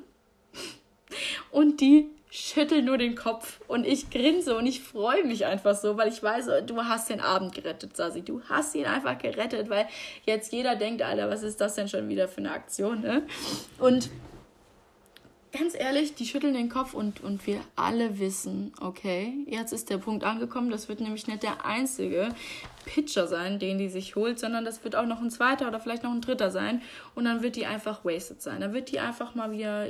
Und 1.49 1.79
die 1.79 2.09
schütteln 2.35 2.85
nur 2.85 2.97
den 2.97 3.13
Kopf 3.13 3.61
und 3.67 3.85
ich 3.85 4.09
grinse 4.09 4.57
und 4.57 4.65
ich 4.65 4.81
freue 4.81 5.23
mich 5.23 5.45
einfach 5.45 5.75
so, 5.75 5.97
weil 5.97 6.11
ich 6.11 6.23
weiß, 6.23 6.47
du 6.65 6.77
hast 6.77 7.11
den 7.11 7.21
Abend 7.21 7.53
gerettet, 7.53 7.95
Sasi. 7.95 8.23
Du 8.23 8.41
hast 8.49 8.73
ihn 8.73 8.87
einfach 8.87 9.19
gerettet, 9.19 9.69
weil 9.69 9.87
jetzt 10.25 10.51
jeder 10.51 10.75
denkt, 10.75 11.03
Alter, 11.03 11.29
was 11.29 11.43
ist 11.43 11.61
das 11.61 11.75
denn 11.75 11.87
schon 11.87 12.09
wieder 12.09 12.27
für 12.27 12.39
eine 12.39 12.51
Aktion, 12.51 13.01
ne? 13.01 13.21
Und 13.77 14.09
ganz 15.51 15.75
ehrlich, 15.75 16.15
die 16.15 16.25
schütteln 16.25 16.55
den 16.55 16.69
Kopf 16.69 16.95
und, 16.95 17.23
und 17.23 17.45
wir 17.45 17.59
alle 17.75 18.17
wissen, 18.17 18.73
okay, 18.81 19.35
jetzt 19.45 19.71
ist 19.71 19.91
der 19.91 19.99
Punkt 19.99 20.23
angekommen, 20.23 20.71
das 20.71 20.89
wird 20.89 21.01
nämlich 21.01 21.27
nicht 21.27 21.43
der 21.43 21.67
einzige 21.67 22.29
Pitcher 22.85 23.27
sein, 23.27 23.59
den 23.59 23.77
die 23.77 23.89
sich 23.89 24.15
holt, 24.15 24.39
sondern 24.39 24.65
das 24.65 24.83
wird 24.83 24.95
auch 24.95 25.05
noch 25.05 25.21
ein 25.21 25.29
zweiter 25.29 25.67
oder 25.67 25.79
vielleicht 25.79 26.01
noch 26.01 26.11
ein 26.11 26.21
dritter 26.21 26.49
sein 26.49 26.81
und 27.13 27.25
dann 27.25 27.43
wird 27.43 27.57
die 27.57 27.67
einfach 27.67 28.03
wasted 28.03 28.41
sein. 28.41 28.61
Dann 28.61 28.73
wird 28.73 28.91
die 28.91 28.99
einfach 28.99 29.35
mal 29.35 29.51
wieder 29.51 29.85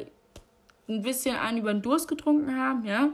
ein 0.88 1.02
bisschen 1.02 1.36
einen 1.36 1.60
über 1.60 1.74
den 1.74 1.82
Durst 1.82 2.08
getrunken 2.08 2.58
haben, 2.58 2.86
ja, 2.86 3.10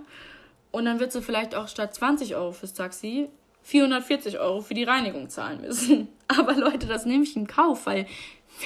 und 0.71 0.86
dann 0.86 0.99
wird 0.99 1.12
sie 1.12 1.21
vielleicht 1.21 1.55
auch 1.55 1.67
statt 1.67 1.95
20 1.95 2.36
Euro 2.36 2.51
fürs 2.51 2.73
Taxi 2.73 3.29
440 3.63 4.39
Euro 4.39 4.62
für 4.62 4.73
die 4.73 4.84
Reinigung 4.84 5.29
zahlen 5.29 5.62
müssen. 5.62 6.08
Aber 6.27 6.55
Leute, 6.55 6.88
das 6.88 7.05
nehme 7.05 7.23
ich 7.23 7.36
in 7.36 7.47
Kauf, 7.47 7.86
weil 7.86 8.05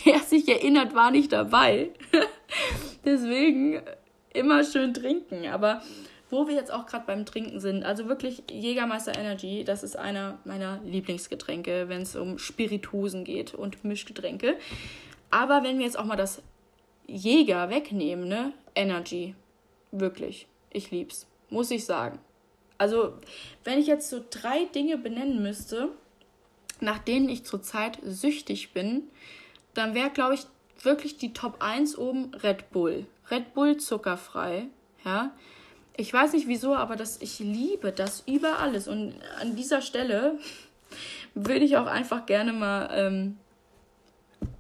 wer 0.03 0.19
sich 0.19 0.47
erinnert, 0.47 0.93
war 0.95 1.11
nicht 1.11 1.31
dabei. 1.31 1.91
Deswegen 3.05 3.81
immer 4.33 4.63
schön 4.63 4.93
trinken. 4.93 5.47
Aber 5.47 5.81
wo 6.29 6.47
wir 6.47 6.55
jetzt 6.55 6.73
auch 6.73 6.85
gerade 6.85 7.05
beim 7.05 7.25
Trinken 7.25 7.59
sind, 7.59 7.83
also 7.83 8.07
wirklich 8.07 8.43
Jägermeister 8.49 9.17
Energy, 9.17 9.63
das 9.63 9.83
ist 9.83 9.97
einer 9.97 10.39
meiner 10.45 10.79
Lieblingsgetränke, 10.83 11.89
wenn 11.89 12.01
es 12.01 12.15
um 12.15 12.37
Spirituosen 12.37 13.23
geht 13.23 13.53
und 13.53 13.83
Mischgetränke. 13.83 14.57
Aber 15.29 15.63
wenn 15.63 15.77
wir 15.77 15.85
jetzt 15.85 15.97
auch 15.97 16.05
mal 16.05 16.15
das 16.15 16.41
Jäger 17.07 17.69
wegnehmen, 17.69 18.27
ne? 18.27 18.53
Energy. 18.75 19.35
Wirklich. 19.91 20.47
Ich 20.71 20.91
lieb's. 20.91 21.27
Muss 21.49 21.71
ich 21.71 21.85
sagen. 21.85 22.19
Also, 22.77 23.13
wenn 23.63 23.79
ich 23.79 23.87
jetzt 23.87 24.09
so 24.09 24.23
drei 24.29 24.65
Dinge 24.65 24.97
benennen 24.97 25.41
müsste, 25.41 25.89
nach 26.79 26.99
denen 26.99 27.29
ich 27.29 27.45
zurzeit 27.45 27.99
süchtig 28.03 28.73
bin, 28.73 29.03
dann 29.73 29.93
wäre, 29.93 30.09
glaube 30.09 30.35
ich, 30.35 30.45
wirklich 30.81 31.17
die 31.17 31.33
Top 31.33 31.61
1 31.61 31.97
oben 31.97 32.33
Red 32.35 32.71
Bull. 32.71 33.05
Red 33.31 33.53
Bull 33.53 33.77
zuckerfrei, 33.77 34.67
ja. 35.05 35.31
ich 35.95 36.11
weiß 36.11 36.33
nicht 36.33 36.47
wieso, 36.47 36.75
aber 36.75 36.95
das, 36.95 37.21
ich 37.21 37.39
liebe 37.39 37.91
das 37.91 38.23
über 38.27 38.59
alles. 38.59 38.87
Und 38.87 39.15
an 39.39 39.55
dieser 39.55 39.81
Stelle 39.81 40.37
würde 41.33 41.63
ich 41.63 41.77
auch 41.77 41.87
einfach 41.87 42.25
gerne 42.25 42.53
mal 42.53 42.89
ähm, 42.91 43.37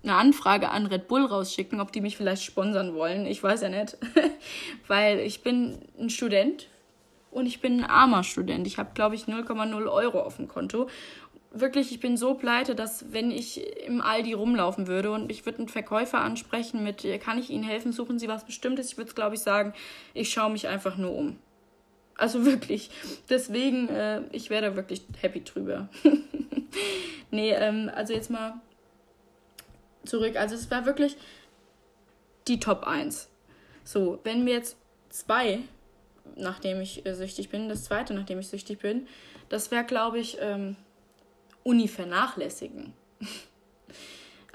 eine 0.03 0.15
Anfrage 0.15 0.69
an 0.69 0.85
Red 0.85 1.07
Bull 1.07 1.25
rausschicken, 1.25 1.79
ob 1.79 1.91
die 1.91 2.01
mich 2.01 2.17
vielleicht 2.17 2.43
sponsern 2.43 2.93
wollen. 2.93 3.25
Ich 3.25 3.41
weiß 3.41 3.61
ja 3.61 3.69
nicht. 3.69 3.97
Weil 4.87 5.19
ich 5.19 5.41
bin 5.41 5.79
ein 5.97 6.09
Student 6.09 6.67
und 7.31 7.45
ich 7.45 7.61
bin 7.61 7.79
ein 7.79 7.89
armer 7.89 8.23
Student. 8.23 8.67
Ich 8.67 8.77
habe, 8.77 8.91
glaube 8.93 9.15
ich, 9.15 9.23
0,0 9.23 9.91
Euro 9.91 10.21
auf 10.21 10.35
dem 10.35 10.47
Konto. 10.47 10.87
Wirklich, 11.51 11.91
ich 11.91 11.99
bin 11.99 12.17
so 12.17 12.33
pleite, 12.33 12.75
dass 12.75 13.13
wenn 13.13 13.31
ich 13.31 13.63
im 13.85 14.01
Aldi 14.01 14.33
rumlaufen 14.33 14.87
würde 14.87 15.11
und 15.11 15.31
ich 15.31 15.45
würde 15.45 15.59
einen 15.59 15.67
Verkäufer 15.69 16.19
ansprechen 16.19 16.83
mit, 16.83 17.05
kann 17.21 17.37
ich 17.37 17.49
Ihnen 17.49 17.63
helfen, 17.63 17.91
suchen 17.91 18.17
Sie 18.17 18.27
was 18.27 18.43
Bestimmtes, 18.45 18.91
ich 18.91 18.97
würde, 18.97 19.13
glaube 19.13 19.35
ich, 19.35 19.41
sagen, 19.41 19.73
ich 20.15 20.31
schaue 20.31 20.51
mich 20.51 20.67
einfach 20.67 20.97
nur 20.97 21.13
um. 21.13 21.37
Also 22.17 22.45
wirklich. 22.45 22.89
Deswegen, 23.29 23.87
äh, 23.89 24.21
ich 24.31 24.49
wäre 24.49 24.69
da 24.69 24.75
wirklich 24.75 25.03
happy 25.21 25.43
drüber. 25.43 25.89
nee, 27.31 27.51
ähm, 27.51 27.89
also 27.93 28.13
jetzt 28.13 28.31
mal 28.31 28.55
zurück. 30.05 30.35
Also 30.35 30.55
es 30.55 30.69
war 30.71 30.85
wirklich 30.85 31.17
die 32.47 32.59
Top 32.59 32.83
1. 32.83 33.29
So, 33.83 34.19
wenn 34.23 34.45
wir 34.45 34.53
jetzt 34.53 34.77
zwei, 35.09 35.59
nachdem 36.35 36.81
ich 36.81 37.05
äh, 37.05 37.13
süchtig 37.13 37.49
bin, 37.49 37.69
das 37.69 37.83
zweite, 37.85 38.13
nachdem 38.13 38.39
ich 38.39 38.47
süchtig 38.47 38.79
bin, 38.79 39.07
das 39.49 39.71
wäre, 39.71 39.83
glaube 39.83 40.19
ich, 40.19 40.37
ähm, 40.39 40.75
Uni 41.63 41.87
vernachlässigen. 41.87 42.93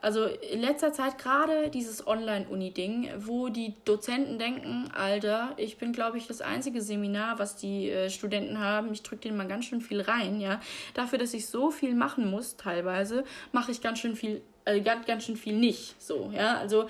Also 0.01 0.27
in 0.27 0.61
letzter 0.61 0.93
Zeit 0.93 1.19
gerade 1.19 1.71
dieses 1.71 2.07
Online-Uni-Ding, 2.07 3.11
wo 3.19 3.49
die 3.49 3.75
Dozenten 3.85 4.39
denken, 4.39 4.89
Alter, 4.95 5.55
ich 5.57 5.77
bin, 5.77 5.93
glaube 5.93 6.19
ich, 6.19 6.29
das 6.29 6.41
einzige 6.41 6.81
Seminar, 6.83 7.41
was 7.41 7.57
die 7.57 7.91
äh, 7.91 8.09
Studenten 8.09 8.61
haben. 8.61 8.93
Ich 8.93 9.03
drücke 9.03 9.23
denen 9.23 9.37
mal 9.37 9.49
ganz 9.49 9.65
schön 9.65 9.81
viel 9.81 10.01
rein, 10.01 10.41
ja. 10.41 10.61
Dafür, 10.95 11.19
dass 11.19 11.35
ich 11.35 11.47
so 11.47 11.73
viel 11.73 11.97
machen 11.97 12.31
muss, 12.31 12.57
teilweise, 12.57 13.25
mache 13.51 13.73
ich 13.73 13.81
ganz 13.81 13.99
schön 13.99 14.15
viel, 14.15 14.41
äh, 14.69 14.81
ganz, 14.81 15.07
ganz 15.07 15.25
schön 15.25 15.37
viel 15.37 15.57
nicht. 15.57 16.01
So, 16.01 16.31
ja. 16.35 16.59
Also 16.59 16.89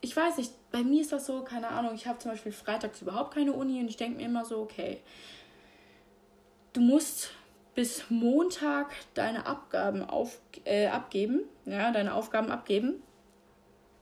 ich 0.00 0.16
weiß 0.16 0.38
nicht, 0.38 0.52
bei 0.70 0.82
mir 0.82 1.00
ist 1.00 1.12
das 1.12 1.26
so, 1.26 1.42
keine 1.42 1.68
Ahnung, 1.68 1.94
ich 1.94 2.06
habe 2.06 2.18
zum 2.18 2.30
Beispiel 2.30 2.52
freitags 2.52 3.02
überhaupt 3.02 3.34
keine 3.34 3.52
Uni 3.52 3.80
und 3.80 3.88
ich 3.88 3.96
denke 3.96 4.18
mir 4.18 4.26
immer 4.26 4.44
so, 4.44 4.60
okay, 4.60 5.00
du 6.72 6.80
musst 6.80 7.30
bis 7.74 8.10
Montag 8.10 8.94
deine 9.14 9.46
Abgaben 9.46 10.02
auf, 10.02 10.40
äh, 10.64 10.88
abgeben, 10.88 11.42
ja, 11.64 11.90
deine 11.92 12.14
Aufgaben 12.14 12.50
abgeben. 12.50 13.02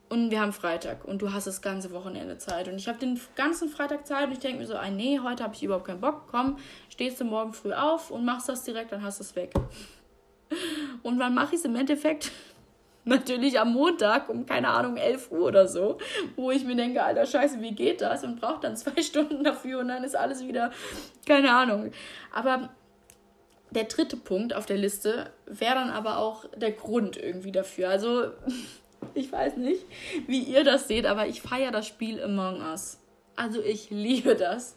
Und 0.08 0.30
wir 0.30 0.40
haben 0.40 0.52
Freitag 0.52 1.04
und 1.04 1.20
du 1.20 1.32
hast 1.32 1.48
das 1.48 1.62
ganze 1.62 1.90
Wochenende 1.90 2.38
Zeit. 2.38 2.68
Und 2.68 2.76
ich 2.76 2.86
habe 2.86 2.98
den 2.98 3.20
ganzen 3.34 3.68
Freitag 3.68 4.06
Zeit 4.06 4.28
und 4.28 4.32
ich 4.32 4.38
denke 4.38 4.60
mir 4.60 4.66
so, 4.66 4.76
ah, 4.76 4.88
nee, 4.88 5.18
heute 5.18 5.42
habe 5.42 5.54
ich 5.54 5.64
überhaupt 5.64 5.86
keinen 5.86 6.00
Bock. 6.00 6.28
Komm, 6.30 6.58
stehst 6.90 7.20
du 7.20 7.24
morgen 7.24 7.52
früh 7.52 7.72
auf 7.72 8.12
und 8.12 8.24
machst 8.24 8.48
das 8.48 8.62
direkt, 8.62 8.92
dann 8.92 9.02
hast 9.02 9.18
du 9.18 9.24
es 9.24 9.34
weg. 9.34 9.52
Und 11.02 11.18
wann 11.18 11.34
mache 11.34 11.54
ich 11.54 11.60
es 11.60 11.64
im 11.64 11.74
Endeffekt? 11.74 12.30
Natürlich 13.08 13.60
am 13.60 13.72
Montag 13.72 14.28
um, 14.28 14.46
keine 14.46 14.66
Ahnung, 14.68 14.96
11 14.96 15.30
Uhr 15.30 15.46
oder 15.46 15.68
so, 15.68 15.98
wo 16.34 16.50
ich 16.50 16.64
mir 16.64 16.74
denke, 16.74 17.04
alter 17.04 17.24
Scheiße, 17.24 17.60
wie 17.60 17.70
geht 17.70 18.00
das? 18.00 18.24
Und 18.24 18.40
brauche 18.40 18.60
dann 18.60 18.76
zwei 18.76 19.00
Stunden 19.02 19.44
dafür 19.44 19.78
und 19.78 19.88
dann 19.88 20.02
ist 20.02 20.16
alles 20.16 20.44
wieder, 20.44 20.72
keine 21.24 21.54
Ahnung. 21.54 21.92
Aber 22.32 22.70
der 23.70 23.84
dritte 23.84 24.16
Punkt 24.16 24.54
auf 24.56 24.66
der 24.66 24.76
Liste 24.76 25.30
wäre 25.46 25.76
dann 25.76 25.90
aber 25.90 26.18
auch 26.18 26.46
der 26.56 26.72
Grund 26.72 27.16
irgendwie 27.16 27.52
dafür. 27.52 27.90
Also, 27.90 28.32
ich 29.14 29.30
weiß 29.30 29.56
nicht, 29.56 29.84
wie 30.26 30.40
ihr 30.40 30.64
das 30.64 30.88
seht, 30.88 31.06
aber 31.06 31.28
ich 31.28 31.42
feiere 31.42 31.70
das 31.70 31.86
Spiel 31.86 32.20
Among 32.20 32.60
Us. 32.60 32.98
Also, 33.36 33.62
ich 33.62 33.90
liebe 33.90 34.34
das. 34.34 34.76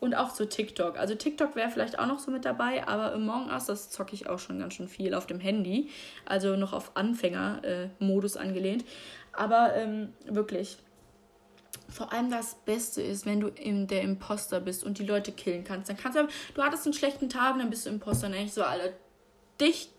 Und 0.00 0.14
auch 0.14 0.32
zu 0.32 0.48
TikTok. 0.48 0.96
Also, 0.96 1.16
TikTok 1.16 1.56
wäre 1.56 1.70
vielleicht 1.70 1.98
auch 1.98 2.06
noch 2.06 2.20
so 2.20 2.30
mit 2.30 2.44
dabei, 2.44 2.86
aber 2.86 3.12
Among 3.14 3.50
Us, 3.50 3.66
das 3.66 3.90
zocke 3.90 4.14
ich 4.14 4.28
auch 4.28 4.38
schon 4.38 4.60
ganz 4.60 4.74
schön 4.74 4.88
viel 4.88 5.12
auf 5.12 5.26
dem 5.26 5.40
Handy. 5.40 5.90
Also, 6.24 6.56
noch 6.56 6.72
auf 6.72 6.96
Anfänger-Modus 6.96 8.36
äh, 8.36 8.38
angelehnt. 8.38 8.84
Aber 9.32 9.74
ähm, 9.74 10.12
wirklich, 10.24 10.78
vor 11.88 12.12
allem 12.12 12.30
das 12.30 12.54
Beste 12.64 13.02
ist, 13.02 13.26
wenn 13.26 13.40
du 13.40 13.48
in 13.48 13.86
der 13.86 14.02
Imposter 14.02 14.60
bist 14.60 14.84
und 14.84 14.98
die 14.98 15.06
Leute 15.06 15.32
killen 15.32 15.64
kannst. 15.64 15.88
Dann 15.88 15.96
kannst 15.96 16.18
du, 16.18 16.28
du 16.54 16.62
hattest 16.62 16.84
einen 16.86 16.94
schlechten 16.94 17.28
Tag 17.28 17.54
und 17.54 17.60
dann 17.60 17.70
bist 17.70 17.86
du 17.86 17.90
Imposter. 17.90 18.28
Dann 18.28 18.48
so, 18.48 18.62
Alter, 18.62 18.92
dich, 19.60 19.90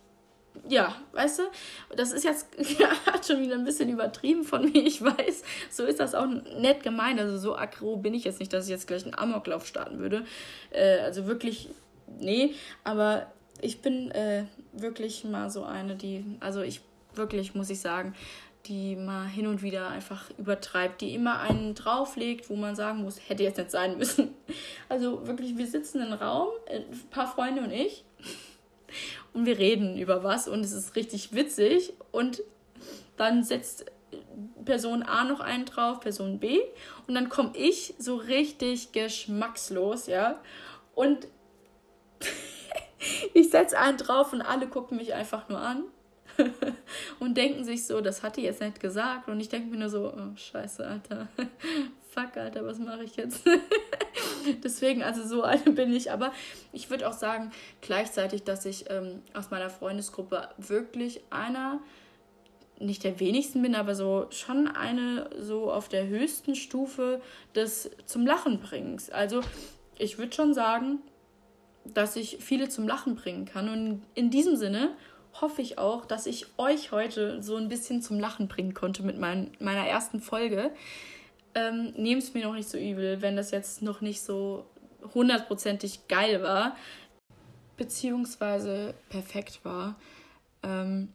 ja, 0.68 0.96
weißt 1.14 1.40
du, 1.40 1.44
das 1.96 2.12
ist 2.12 2.24
jetzt 2.24 2.48
ja, 2.80 2.90
schon 3.26 3.42
wieder 3.42 3.56
ein 3.56 3.64
bisschen 3.64 3.90
übertrieben 3.90 4.44
von 4.44 4.64
mir, 4.64 4.86
ich 4.86 5.02
weiß. 5.02 5.44
So 5.70 5.86
ist 5.86 6.00
das 6.00 6.16
auch 6.16 6.28
nett 6.28 6.84
gemeint. 6.84 7.20
Also 7.20 7.38
so 7.38 7.56
aggro 7.56 7.98
bin 7.98 8.14
ich 8.14 8.24
jetzt 8.24 8.40
nicht, 8.40 8.54
dass 8.54 8.66
ich 8.66 8.72
jetzt 8.72 8.88
gleich 8.88 9.04
einen 9.04 9.16
Amoklauf 9.16 9.66
starten 9.66 10.00
würde. 10.00 10.26
Äh, 10.72 11.00
also 11.00 11.28
wirklich, 11.28 11.70
nee, 12.20 12.54
aber 12.84 13.32
ich 13.62 13.82
bin 13.82 14.12
äh, 14.12 14.46
wirklich 14.74 15.24
mal 15.24 15.50
so 15.50 15.64
eine, 15.64 15.96
die, 15.96 16.24
also 16.40 16.62
ich 16.62 16.82
wirklich, 17.16 17.56
muss 17.56 17.70
ich 17.70 17.80
sagen, 17.80 18.14
die 18.66 18.96
mal 18.96 19.26
hin 19.26 19.48
und 19.48 19.62
wieder 19.62 19.90
einfach 19.90 20.30
übertreibt, 20.38 21.02
die 21.02 21.16
immer 21.16 21.40
einen 21.40 21.76
drauflegt, 21.76 22.50
wo 22.50 22.56
man 22.56 22.76
sagen 22.76 23.02
muss, 23.02 23.20
hätte 23.28 23.44
jetzt 23.44 23.58
nicht 23.58 23.72
sein 23.72 23.98
müssen. 23.98 24.34
Also 24.90 25.28
wirklich, 25.28 25.56
wir 25.56 25.68
sitzen 25.68 26.02
im 26.02 26.14
Raum, 26.14 26.48
ein 26.68 26.84
paar 27.12 27.32
Freunde 27.32 27.62
und 27.62 27.72
ich, 27.72 28.04
und 29.40 29.46
wir 29.46 29.58
reden 29.58 29.98
über 29.98 30.24
was 30.24 30.50
und 30.50 30.66
es 30.66 30.74
ist 30.74 30.98
richtig 30.98 31.34
witzig 31.34 31.94
und 32.12 32.44
dann 33.16 33.44
setzt 33.44 33.86
Person 34.66 35.02
A 35.02 35.24
noch 35.24 35.40
einen 35.40 35.64
drauf, 35.64 36.02
Person 36.02 36.40
B 36.40 36.60
und 37.08 37.16
dann 37.16 37.30
komme 37.30 37.52
ich 37.56 37.94
so 37.98 38.18
richtig 38.18 38.92
geschmackslos, 38.92 40.08
ja, 40.08 40.42
und 40.94 41.28
ich 43.34 43.50
setze 43.50 43.80
einen 43.80 43.98
drauf 43.98 44.34
und 44.34 44.42
alle 44.42 44.68
gucken 44.68 44.98
mich 44.98 45.14
einfach 45.14 45.48
nur 45.48 45.62
an 45.62 45.84
und 47.20 47.38
denken 47.38 47.64
sich 47.64 47.88
so, 47.88 48.02
das 48.02 48.22
hat 48.24 48.36
die 48.36 48.42
jetzt 48.42 48.62
nicht 48.62 48.80
gesagt. 48.80 49.28
Und 49.28 49.40
ich 49.40 49.50
denke 49.50 49.70
mir 49.70 49.78
nur 49.78 49.90
so, 49.90 50.14
oh, 50.14 50.36
scheiße, 50.36 50.86
Alter. 50.86 51.28
Fuck, 52.10 52.38
Alter, 52.38 52.66
was 52.66 52.80
mache 52.80 53.04
ich 53.04 53.16
jetzt? 53.18 53.44
Deswegen, 54.64 55.04
also 55.04 55.26
so 55.28 55.44
eine 55.44 55.72
bin 55.72 55.94
ich. 55.94 56.12
Aber 56.12 56.32
ich 56.74 56.90
würde 56.90 57.08
auch 57.08 57.14
sagen, 57.14 57.52
gleichzeitig, 57.82 58.44
dass 58.44 58.66
ich 58.66 58.90
ähm, 58.90 59.22
aus 59.34 59.52
meiner 59.52 59.70
Freundesgruppe 59.70 60.50
wirklich 60.58 61.22
einer, 61.30 61.80
nicht 62.80 63.04
der 63.04 63.20
wenigsten 63.20 63.62
bin, 63.62 63.76
aber 63.76 63.94
so 63.94 64.28
schon 64.30 64.68
eine 64.68 65.30
so 65.38 65.72
auf 65.72 65.90
der 65.90 66.08
höchsten 66.08 66.56
Stufe 66.56 67.22
des 67.54 67.92
zum 68.06 68.26
Lachen 68.26 68.60
bringens. 68.60 69.10
Also 69.10 69.42
ich 69.98 70.18
würde 70.18 70.34
schon 70.34 70.54
sagen, 70.54 71.00
dass 71.84 72.16
ich 72.16 72.38
viele 72.40 72.70
zum 72.70 72.88
Lachen 72.88 73.16
bringen 73.16 73.46
kann. 73.46 73.70
Und 73.70 74.04
in 74.16 74.32
diesem 74.32 74.56
Sinne 74.56 74.96
hoffe 75.42 75.62
ich 75.62 75.78
auch, 75.78 76.06
dass 76.06 76.26
ich 76.26 76.48
euch 76.58 76.92
heute 76.92 77.44
so 77.44 77.56
ein 77.56 77.68
bisschen 77.68 78.02
zum 78.02 78.20
Lachen 78.20 78.48
bringen 78.48 78.74
konnte 78.74 79.04
mit 79.04 79.20
mein, 79.20 79.52
meiner 79.60 79.86
ersten 79.86 80.22
Folge. 80.22 80.72
Ähm, 81.56 81.94
Nehmt 81.98 82.24
es 82.24 82.34
mir 82.34 82.46
noch 82.46 82.54
nicht 82.54 82.70
so 82.70 82.78
übel, 82.78 83.22
wenn 83.22 83.36
das 83.36 83.52
jetzt 83.52 83.82
noch 83.82 84.02
nicht 84.02 84.22
so 84.22 84.66
hundertprozentig 85.14 86.08
geil 86.08 86.44
war, 86.44 86.76
beziehungsweise 87.78 88.94
perfekt 89.10 89.62
war. 89.64 89.96
Ähm, 90.64 91.10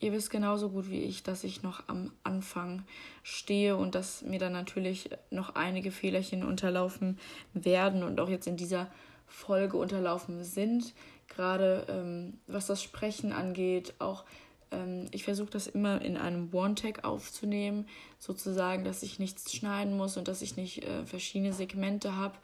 ihr 0.00 0.12
wisst 0.12 0.30
genauso 0.30 0.70
gut 0.70 0.90
wie 0.90 1.02
ich, 1.02 1.22
dass 1.22 1.44
ich 1.44 1.62
noch 1.62 1.88
am 1.88 2.12
Anfang 2.24 2.84
stehe 3.22 3.76
und 3.76 3.94
dass 3.94 4.22
mir 4.22 4.38
dann 4.38 4.52
natürlich 4.52 5.10
noch 5.30 5.54
einige 5.54 5.90
Fehlerchen 5.90 6.44
unterlaufen 6.44 7.18
werden 7.54 8.02
und 8.02 8.20
auch 8.20 8.28
jetzt 8.28 8.46
in 8.46 8.56
dieser 8.56 8.90
Folge 9.26 9.76
unterlaufen 9.76 10.42
sind 10.42 10.94
gerade 11.28 11.86
ähm, 11.88 12.38
was 12.46 12.66
das 12.66 12.82
Sprechen 12.82 13.32
angeht, 13.32 13.94
auch 13.98 14.24
ich 15.10 15.24
versuche 15.24 15.50
das 15.50 15.66
immer 15.66 16.02
in 16.02 16.16
einem 16.16 16.52
One-Tag 16.52 17.04
aufzunehmen, 17.04 17.86
sozusagen, 18.18 18.84
dass 18.84 19.02
ich 19.02 19.18
nichts 19.18 19.52
schneiden 19.52 19.96
muss 19.96 20.16
und 20.16 20.28
dass 20.28 20.42
ich 20.42 20.56
nicht 20.56 20.84
äh, 20.84 21.06
verschiedene 21.06 21.52
Segmente 21.52 22.16
habe, 22.16 22.36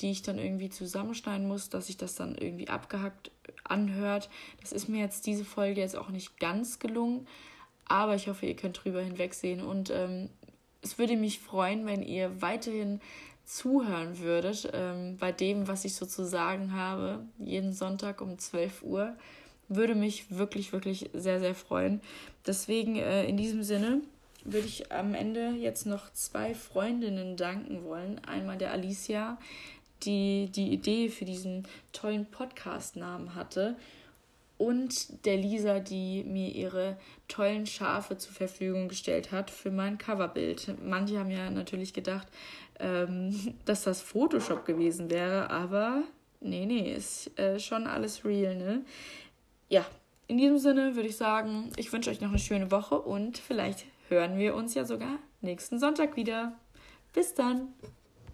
die 0.00 0.10
ich 0.10 0.22
dann 0.22 0.38
irgendwie 0.38 0.70
zusammenschneiden 0.70 1.46
muss, 1.46 1.68
dass 1.68 1.86
sich 1.86 1.96
das 1.96 2.14
dann 2.14 2.36
irgendwie 2.36 2.68
abgehackt 2.68 3.30
anhört. 3.64 4.30
Das 4.60 4.72
ist 4.72 4.88
mir 4.88 5.00
jetzt 5.00 5.26
diese 5.26 5.44
Folge 5.44 5.80
jetzt 5.80 5.96
auch 5.96 6.08
nicht 6.08 6.38
ganz 6.38 6.78
gelungen, 6.78 7.26
aber 7.86 8.14
ich 8.14 8.28
hoffe, 8.28 8.46
ihr 8.46 8.56
könnt 8.56 8.84
drüber 8.84 9.02
hinwegsehen 9.02 9.62
und 9.62 9.90
ähm, 9.90 10.30
es 10.82 10.98
würde 10.98 11.16
mich 11.16 11.38
freuen, 11.38 11.86
wenn 11.86 12.02
ihr 12.02 12.42
weiterhin 12.42 13.00
zuhören 13.44 14.18
würdet 14.18 14.70
ähm, 14.72 15.16
bei 15.18 15.32
dem, 15.32 15.68
was 15.68 15.84
ich 15.84 15.94
so 15.94 16.06
zu 16.06 16.24
sagen 16.24 16.72
habe, 16.72 17.24
jeden 17.38 17.72
Sonntag 17.72 18.20
um 18.20 18.38
12 18.38 18.82
Uhr, 18.82 19.16
würde 19.76 19.94
mich 19.94 20.30
wirklich, 20.30 20.72
wirklich 20.72 21.10
sehr, 21.12 21.40
sehr 21.40 21.54
freuen. 21.54 22.00
Deswegen 22.46 22.96
äh, 22.96 23.24
in 23.26 23.36
diesem 23.36 23.62
Sinne 23.62 24.00
würde 24.44 24.66
ich 24.66 24.90
am 24.90 25.14
Ende 25.14 25.50
jetzt 25.50 25.86
noch 25.86 26.12
zwei 26.12 26.54
Freundinnen 26.54 27.36
danken 27.36 27.84
wollen. 27.84 28.20
Einmal 28.26 28.58
der 28.58 28.72
Alicia, 28.72 29.38
die 30.02 30.50
die 30.54 30.72
Idee 30.72 31.08
für 31.08 31.24
diesen 31.24 31.66
tollen 31.92 32.26
Podcast-Namen 32.26 33.34
hatte. 33.34 33.76
und 34.58 35.24
der 35.24 35.36
Lisa, 35.38 35.80
die 35.80 36.22
mir 36.22 36.50
ihre 36.50 36.96
tollen 37.26 37.66
Schafe 37.66 38.16
zur 38.16 38.32
Verfügung 38.32 38.88
gestellt 38.88 39.32
hat 39.32 39.50
für 39.50 39.72
mein 39.72 39.98
Coverbild. 39.98 40.74
Manche 40.84 41.18
haben 41.18 41.32
ja 41.32 41.50
natürlich 41.50 41.92
gedacht, 41.92 42.28
ähm, 42.78 43.54
dass 43.64 43.82
das 43.82 44.00
Photoshop 44.00 44.64
gewesen 44.64 45.10
wäre, 45.10 45.50
aber 45.50 46.04
nee, 46.40 46.64
nee, 46.66 46.94
ist 46.94 47.36
äh, 47.38 47.58
schon 47.58 47.88
alles 47.88 48.24
real, 48.24 48.54
ne? 48.54 48.84
Ja, 49.72 49.86
in 50.26 50.36
diesem 50.36 50.58
Sinne 50.58 50.96
würde 50.96 51.08
ich 51.08 51.16
sagen, 51.16 51.72
ich 51.76 51.90
wünsche 51.94 52.10
euch 52.10 52.20
noch 52.20 52.28
eine 52.28 52.38
schöne 52.38 52.70
Woche 52.70 53.00
und 53.00 53.38
vielleicht 53.38 53.86
hören 54.10 54.36
wir 54.36 54.54
uns 54.54 54.74
ja 54.74 54.84
sogar 54.84 55.18
nächsten 55.40 55.78
Sonntag 55.78 56.14
wieder. 56.14 56.52
Bis 57.14 57.32
dann! 57.32 57.68